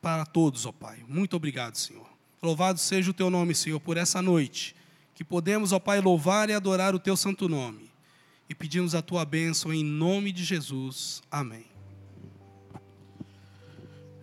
para 0.00 0.24
todos, 0.24 0.64
ó 0.64 0.70
Pai. 0.70 1.04
Muito 1.08 1.36
obrigado, 1.36 1.74
Senhor. 1.74 2.06
Louvado 2.40 2.78
seja 2.78 3.10
o 3.10 3.14
teu 3.14 3.28
nome, 3.28 3.52
Senhor, 3.52 3.80
por 3.80 3.96
essa 3.96 4.22
noite 4.22 4.76
que 5.12 5.24
podemos, 5.24 5.72
ó 5.72 5.80
Pai, 5.80 6.00
louvar 6.00 6.48
e 6.48 6.52
adorar 6.52 6.94
o 6.94 7.00
teu 7.00 7.16
santo 7.16 7.48
nome. 7.48 7.90
E 8.48 8.54
pedimos 8.54 8.94
a 8.94 9.02
tua 9.02 9.24
bênção 9.24 9.72
em 9.72 9.84
nome 9.84 10.30
de 10.30 10.44
Jesus. 10.44 11.20
Amém. 11.30 11.66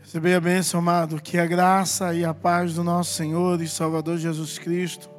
Receber 0.02 0.36
a 0.36 0.42
bênção, 0.42 0.80
amado, 0.80 1.22
que 1.22 1.38
a 1.38 1.46
graça 1.46 2.14
e 2.16 2.24
a 2.24 2.34
paz 2.34 2.76
do 2.76 2.84
nosso 2.84 3.14
Senhor 3.14 3.62
e 3.62 3.68
Salvador 3.68 4.18
Jesus 4.18 4.58
Cristo, 4.58 5.10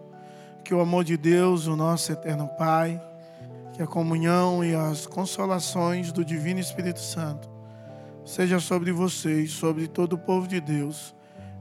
que 0.65 0.73
o 0.73 0.81
amor 0.81 1.05
de 1.05 1.19
Deus, 1.19 1.67
o 1.67 1.77
nosso 1.77 2.11
eterno 2.13 2.49
Pai, 2.57 3.01
que 3.75 3.83
a 3.83 3.87
comunhão 3.87 4.65
e 4.65 4.75
as 4.75 5.07
consolações 5.07 6.13
do 6.13 6.25
Divino 6.25 6.61
Espírito 6.61 7.01
Santo 7.01 7.50
seja 8.25 8.61
sobre 8.61 8.93
vocês, 8.93 9.51
sobre 9.51 9.87
todo 9.87 10.15
o 10.15 10.19
povo 10.19 10.47
de 10.47 10.61
Deus, 10.61 11.15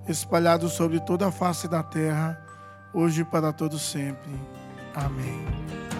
espalhado 0.07 0.69
sobre 0.69 0.99
toda 0.99 1.27
a 1.27 1.31
face 1.31 1.67
da 1.67 1.83
terra 1.83 2.39
hoje 2.93 3.21
e 3.21 3.25
para 3.25 3.53
todo 3.53 3.77
sempre. 3.77 4.31
Amém. 4.93 5.98